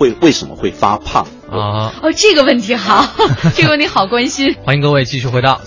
[0.00, 1.26] 会为什么会发胖。
[1.50, 3.06] 啊，哦，这个问题好，
[3.54, 4.56] 这个问题好关心。
[4.64, 5.60] 欢迎各位继续回到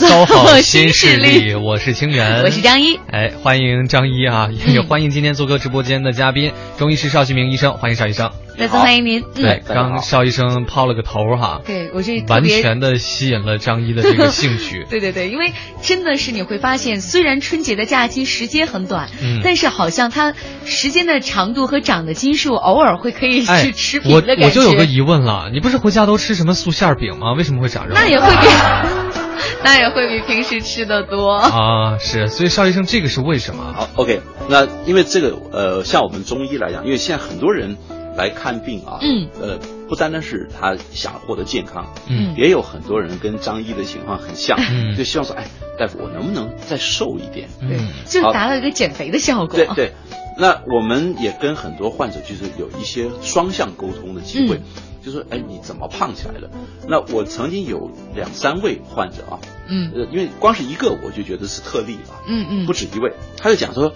[0.10, 2.98] SOHO 新势力，我是清源，我是张一。
[3.10, 8.30] 哎，欢迎张一啊，也嗯欢迎今天做客直播间的嘉宾中医师邵旭明医生，欢迎邵医生。
[8.58, 9.20] 再次欢迎您。
[9.20, 12.42] 嗯对，刚邵医生抛了个头哈，对我这完。
[12.44, 20.32] 全的吸引了张一的这个兴趣 对对对，因为真的是你会发现，虽然春节的假期时间很短，嗯但是好像它
[20.64, 24.46] 时间的长度和长的斤数，偶尔会可以哎去吃，平我的感觉。
[24.46, 27.34] 我就有个疑问了，你不是回家都吃什么素馅儿饼吗？
[27.34, 27.92] 为什么会长肉？
[27.94, 28.48] 那也会比，
[29.64, 31.32] 那也会比平时吃的多。
[31.32, 33.72] 啊，是，所以邵医生这个是为什么？
[33.74, 37.76] 好，OK，那因为这个呃，像我们中医来讲，因为现在很多人
[38.16, 45.46] 来看病啊，嗯，呃，不单单是他想获得健康，嗯也有很多人跟张一的情况很像，嗯就希望说，哎，
[45.78, 47.48] 大夫，我能不能再瘦一点？
[47.60, 49.56] 对嗯，就达到一个减肥的效果。
[49.56, 49.92] 对对，
[50.36, 54.62] 那我们也跟很多患者就是有一些双向沟通的机会，嗯。
[55.02, 56.50] 就说，哎，你怎么胖起来的？
[56.86, 59.90] 那我曾经有两三位患者啊，嗯。
[59.94, 62.66] 呃，因为光是一个我就觉得是特例啊，嗯嗯。
[62.66, 63.92] 不止一位，他就讲说，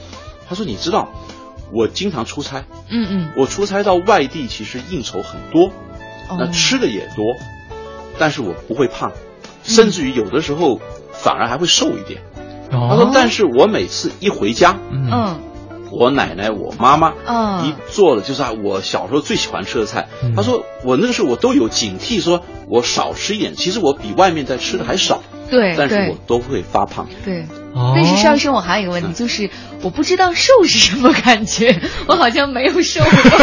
[0.48, 1.10] 他说你知道，
[1.72, 5.70] 我经常出差，嗯嗯，我出差到外地，其实应酬很多，
[6.30, 7.24] 那哦吃的也多，
[8.18, 9.12] 但是我不会胖，
[9.62, 10.80] 甚至于有的时候
[11.12, 12.22] 反而还会瘦一点。
[12.72, 15.40] 哦他说，但是我每次一回家，嗯嗯
[15.98, 20.08] 我奶奶、我妈妈嗯一做的就是啊，我小时候最喜欢吃的菜。
[20.22, 23.54] 嗯他说我那个时候我都有警惕，说我少吃一点。
[23.54, 27.06] 其实我比外面在吃的还少，对但是我都会发胖。
[27.24, 29.50] 对，哦但是邵医生，我还有一个问题，就是
[29.82, 33.38] 我不知道瘦是什么感觉，我好像没有瘦过。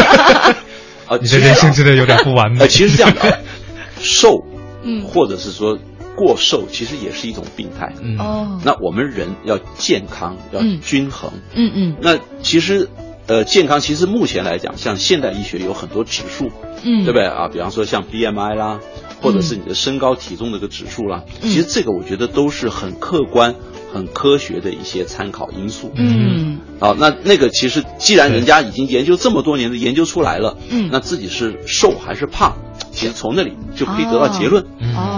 [1.08, 3.38] 啊，你这人生真的有点不完美呃，其实是这样的啊，
[4.00, 4.44] 瘦，
[4.82, 5.78] 嗯或者是说
[6.16, 7.92] 过瘦，其实也是一种病态。
[8.02, 8.18] 嗯。
[8.18, 10.80] 哦，那我们人要健康，要嗯。
[10.80, 11.30] 均衡。
[11.54, 11.96] 嗯嗯。
[12.00, 12.88] 那其实，
[13.26, 16.50] 呃，健康其实目前来讲，像现代医学有很多指数，
[16.82, 17.24] 嗯，对不对？
[17.26, 17.48] 啊？
[17.48, 18.80] 比方说像 BMI 啦，
[19.20, 21.50] 或者是你的身高体重的一个指数啦，嗯。
[21.50, 23.54] 其实这个我觉得都是很客观、
[23.92, 25.92] 很科学的一些参考因素。
[25.94, 32.56] 嗯啊，那那个其实既然人家已经研究这么多年的研究出来了，嗯那自己是瘦还是胖，
[32.90, 34.64] 其实从那里就可以得到结论。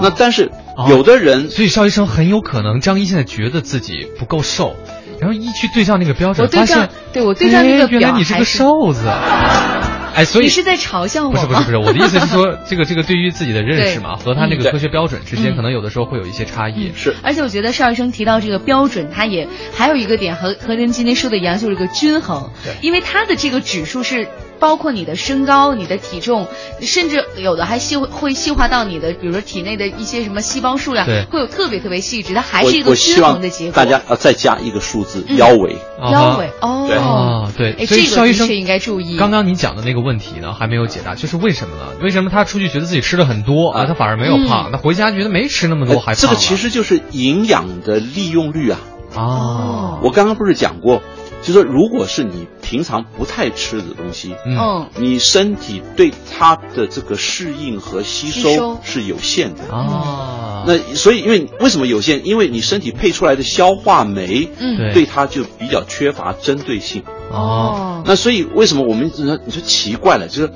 [0.02, 4.76] 那但是哦有的人，所以邵医生很有可能张一现在觉得自己不够瘦，
[5.20, 9.02] 然后一去对照那个标准，我对照发现对我对照那个表原来你是个瘦子。
[10.14, 11.44] 哎，所以你是在嘲笑我吗？
[11.46, 16.92] 不是不是不是，我的意思是说， 这个这个对于自己的认识嘛，和他那嗯个科学标准之间，嗯可能有的时候会有一些差异。
[16.94, 22.50] 是而且我觉得邵医生提到这个标准，他也还有一个点和和您今天说的一样，就是一个均衡。
[22.64, 24.28] 对因为他的这个指数是
[24.64, 26.48] 包括你的身高、你的体重，
[26.80, 33.74] 甚至有的还细会细化到你的，比如说体内的一些什么细胞数量对，会有特别特别细致，它还是一个均衡的结果。
[33.74, 35.76] 大家要再加一个数字嗯腰围。
[36.10, 39.18] 腰围哦对哦，对，哎，所以这邵医生个的确应该注意。
[39.18, 41.82] 刚刚你讲的那个问题呢，还没有解答，就是为什么呢？
[42.02, 44.70] 为什么他出去觉得自己吃的很多啊，啊他反而没有胖？
[44.72, 48.80] 他回家觉得没吃那么多，还胖呃这个其实就是营养的利用率啊。
[49.16, 51.00] 哦，我刚刚不是讲过，
[51.44, 54.56] 就说如果是你平常不太吃的东西，嗯。
[54.58, 54.88] 嗯。
[54.96, 58.54] 你身体对它的这个适应和吸吸收。
[58.56, 59.64] 收是有限的。
[59.72, 62.26] 啊，那所以，因为为什么有限？
[62.26, 64.76] 因为你身体配出来的消化酶，嗯。
[64.78, 64.92] 对。
[64.94, 67.02] 对它就比较缺乏针对性。
[67.30, 70.52] 哦，那所以为什么我们你说你说奇怪了，就是，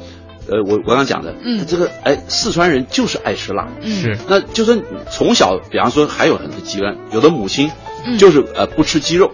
[0.49, 1.67] 呃，我我刚刚讲的，嗯。
[1.67, 3.91] 这个哎，四川人就是爱吃辣，嗯。
[4.01, 4.19] 是。
[4.29, 4.77] 那就说
[5.11, 7.71] 从小，比方说还有很多极端，有的母亲
[8.07, 8.17] 嗯。
[8.17, 9.33] 就是、呃不吃鸡肉，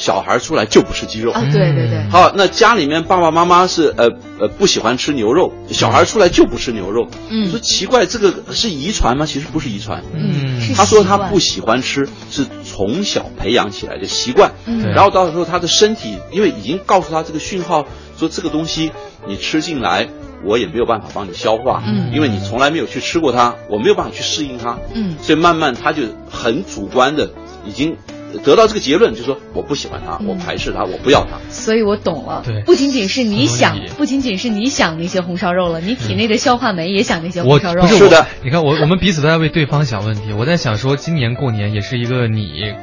[0.00, 1.30] 小孩出来就不吃鸡肉。
[1.30, 4.08] 啊，对对对嗯，好，那家里面爸爸妈妈是呃
[4.40, 7.06] 呃不喜欢吃牛肉，小孩出来就不吃牛肉。
[7.28, 9.26] 嗯说奇怪，这个是遗传吗？
[9.26, 10.02] 其实不是遗传。
[10.14, 14.52] 嗯他说他不喜欢吃，是从小培养起来的习惯。
[14.64, 17.86] 嗯然后到时候他的身体，因为已经告诉他这个讯号，
[18.16, 18.90] 说这个东西
[19.28, 20.08] 你吃进来，
[20.46, 27.30] 我也没有办法帮你消化，嗯因为你从来没有去吃过它，我没有办法去适应它，嗯所以慢慢他就很主观的
[27.66, 27.96] 已经
[28.38, 30.26] 得到这个结论，就说我不喜欢他，嗯。
[30.28, 31.38] 我排斥他，我不要他。
[31.50, 32.62] 所以我懂了，对。
[32.62, 37.82] 不仅仅是你想不仅仅是你想那些红烧肉了，你体内的消化酶也想那些红烧肉。
[37.82, 40.32] 不是是的，你看我我们彼此都在为对方想问题。
[40.32, 42.74] 我在想说，今年过年也是一个你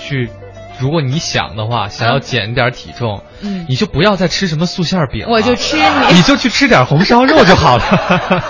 [0.00, 0.28] 去，
[0.80, 3.66] 如果你想的话，想要减点体重，嗯。
[3.68, 5.76] 你就不要再吃什么素馅饼了，我就吃
[6.10, 6.22] 你。
[6.22, 8.44] 就去吃点红烧肉就好了。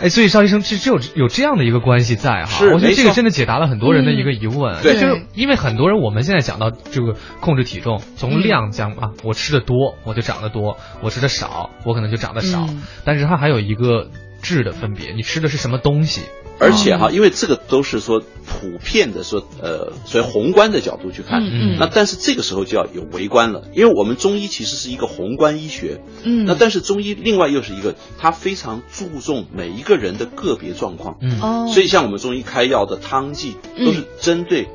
[0.00, 4.82] 哎，所以邵医生是只有有这样的一个关系在哈，是我觉得这个真的解答了很多人的一个疑问。
[4.82, 14.08] 对就是因为很多人我们现在讲到这个控制体重，从嗯量讲啊，我吃的多我就长得多，我吃的少我可能就长得少，嗯但是它还有一个
[14.40, 16.22] 质的分别，你吃的是什么东西？
[16.60, 21.76] 而且哈，因为这个都是说普遍的说，呃，所以宏观的角度去看，嗯嗯。
[21.80, 26.44] 那但是这个时候就要有微观了，因为我们中医其实是一个宏观医学，嗯。
[26.44, 31.40] 那但是中医另外又是一个，它非常注重每一个人的个别状况，嗯。
[31.40, 33.86] 哦，所以像我们中医开药的汤剂嗯。
[33.86, 34.68] 都是针对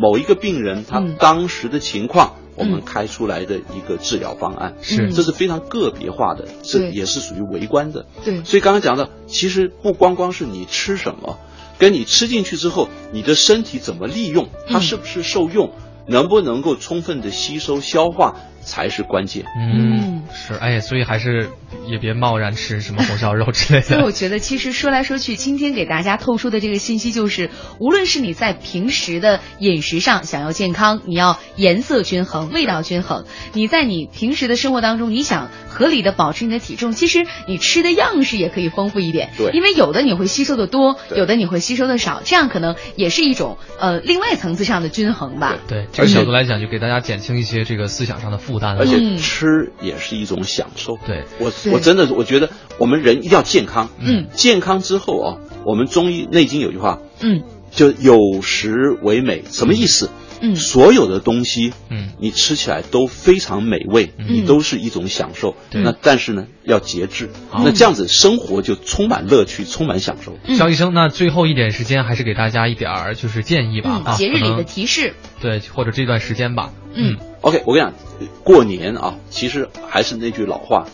[0.00, 1.16] 某一个病人他嗯。
[1.18, 5.08] 当时的情况，我们嗯开出来的一个治疗方案，是。
[5.08, 8.06] 嗯这是非常个别化的，这也是属于微观的。
[8.24, 11.38] 对，所以刚刚讲到，其实不光光是你吃什么，
[11.78, 14.80] 跟你吃进去之后，你的身体怎么利用，它嗯。
[14.80, 15.72] 是不是受用，
[16.06, 19.44] 能不能够充分的吸收消化，才是关键。
[19.58, 21.50] 嗯，是，哎，所以还是
[21.88, 24.10] 也别贸然吃什么红烧肉之类的所以我。
[24.20, 27.48] 觉得，其实说来说去，今天给大家透出的这个信息就是，
[27.78, 39.30] 无论是你在平时的饮食上想要健康，你要颜色均衡、味道均衡；你在你平时的生活当中，你想合理的保持你的体重，其实你吃的样式也可以丰富一点。
[39.38, 45.56] 对因为有的你会吸收的多，有的你会吸收的少，这样可能也是一种呃另外层次上的均衡吧。
[45.66, 48.80] 对，这个角度来讲，就给大家减轻一些这个思想上的负担了。
[48.80, 50.98] 而且嗯吃也是一种享受。
[51.06, 53.88] 对，我我真的我觉得我们人一定要健康。
[53.98, 60.10] 嗯健康之后啊，我们中医《内经》有句话，嗯就有食为美，什么意思？
[60.42, 65.54] 嗯所有的东西，嗯你吃起来都非常美味，嗯你都是一种享受。
[65.68, 67.28] 对那但是呢，要节制。
[67.50, 70.38] 好那这样子生活就充满乐趣，充满享受。
[70.46, 75.12] 嗯肖医生，那最后一点时间还是给大家一点儿就是建议吧，啊，嗯，节日里的提示。
[75.42, 77.94] 对，或者这段时间吧，嗯 OK，我跟你讲，
[78.42, 80.86] 过年啊，其实还是那句老话，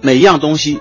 [0.00, 0.78] 每一样东西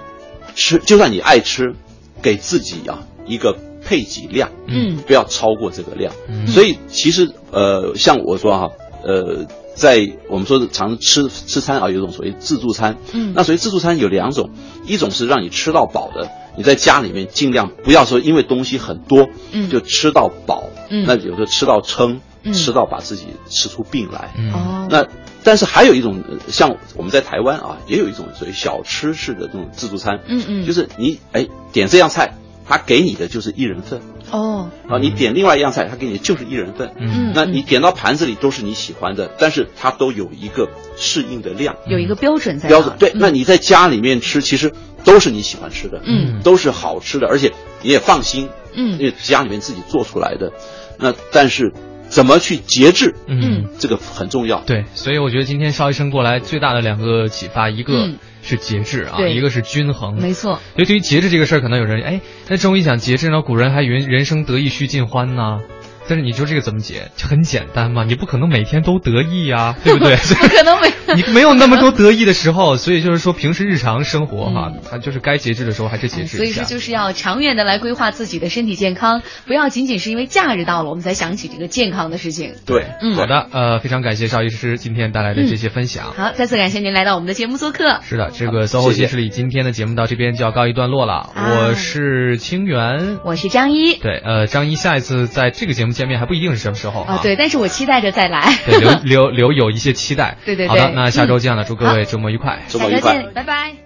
[0.56, 1.76] 吃，就算你爱吃，
[2.22, 6.14] 给自己啊一个配给量，嗯不要超过这个量。
[6.28, 8.70] 嗯所以其实呃，像我说哈，
[9.04, 12.98] 呃，在我们说的常吃吃餐啊，有一种所谓自助餐。
[13.14, 14.50] 嗯那所谓自助餐有两种，
[14.86, 20.64] 一种是让你吃到饱的，你在家里面尽量不要说因为东西很多，嗯就吃到饱。
[20.90, 24.34] 嗯那有时候吃到撑，嗯吃到把自己吃出病来。
[24.38, 25.08] 嗯哦，那
[25.44, 32.34] 但是还有一种，呃像我们在台湾啊，也有一种所谓小吃式的这种自助餐，嗯嗯就是你哎点这样菜，
[32.68, 34.02] 他给你的就是一人份。
[34.32, 37.32] 哦，啊，你点另外一样菜，他给你的就是一人份，嗯。
[37.36, 41.76] 那你点到盘子里都是你喜欢的，但是它都有一个适应的量。
[41.88, 43.18] 有一个标准在标准，对，嗯。
[43.20, 46.42] 那你在家里面吃，其实都是你喜欢吃的，嗯。
[46.44, 47.52] 都是好吃的，而且
[47.84, 48.94] 你也放心，嗯。
[48.94, 50.52] 因为家里面自己做出来的，
[50.98, 51.72] 那但是
[52.10, 53.66] 怎么去节制，嗯。
[53.78, 60.16] 这个很重要，对，所以我觉得今天邵医生过来最大的两个启发，一个嗯是节制啊，一个是均衡。
[60.16, 65.62] 没错，所以对于节制这个事儿，可能有人哎，那中医讲节制呢，古人还以为人生得意须尽欢呢。
[66.08, 67.12] 但是你说这个怎么解？
[67.16, 70.16] 就很简单嘛，你不可能每天都得意呀、 对不对？
[70.16, 76.64] 不可能每 你没有那么多得意的时候，所以就是说平时日常生活哈嗯，它就是该节制的时候还是节制一下所以说。
[76.66, 82.54] 就是要长远的来规划自己的身体健康，不要仅仅是因为假日到了我们才想起这个健康的事情。
[82.66, 86.12] 对，嗯好的，呃，非常感谢邵医师今天带来的这些分享。
[86.14, 88.00] 好，再次感谢您来到我们的节目做客。
[88.02, 91.14] 是的，这个 SOHO 谢谢新势力今天的节目到这边就要告一段落了。
[91.34, 93.94] 啊我是清源，我是张一。
[93.96, 98.44] 对，呃，张一下一次在这个节目见面还不一定是什么时候啊，对，但是我期待着再来。
[98.66, 100.38] 对，留留留有一些期待。
[100.46, 102.60] 对对对好的，那下周嗯见了，祝各位周末愉快。
[102.68, 103.85] 周末愉快拜拜。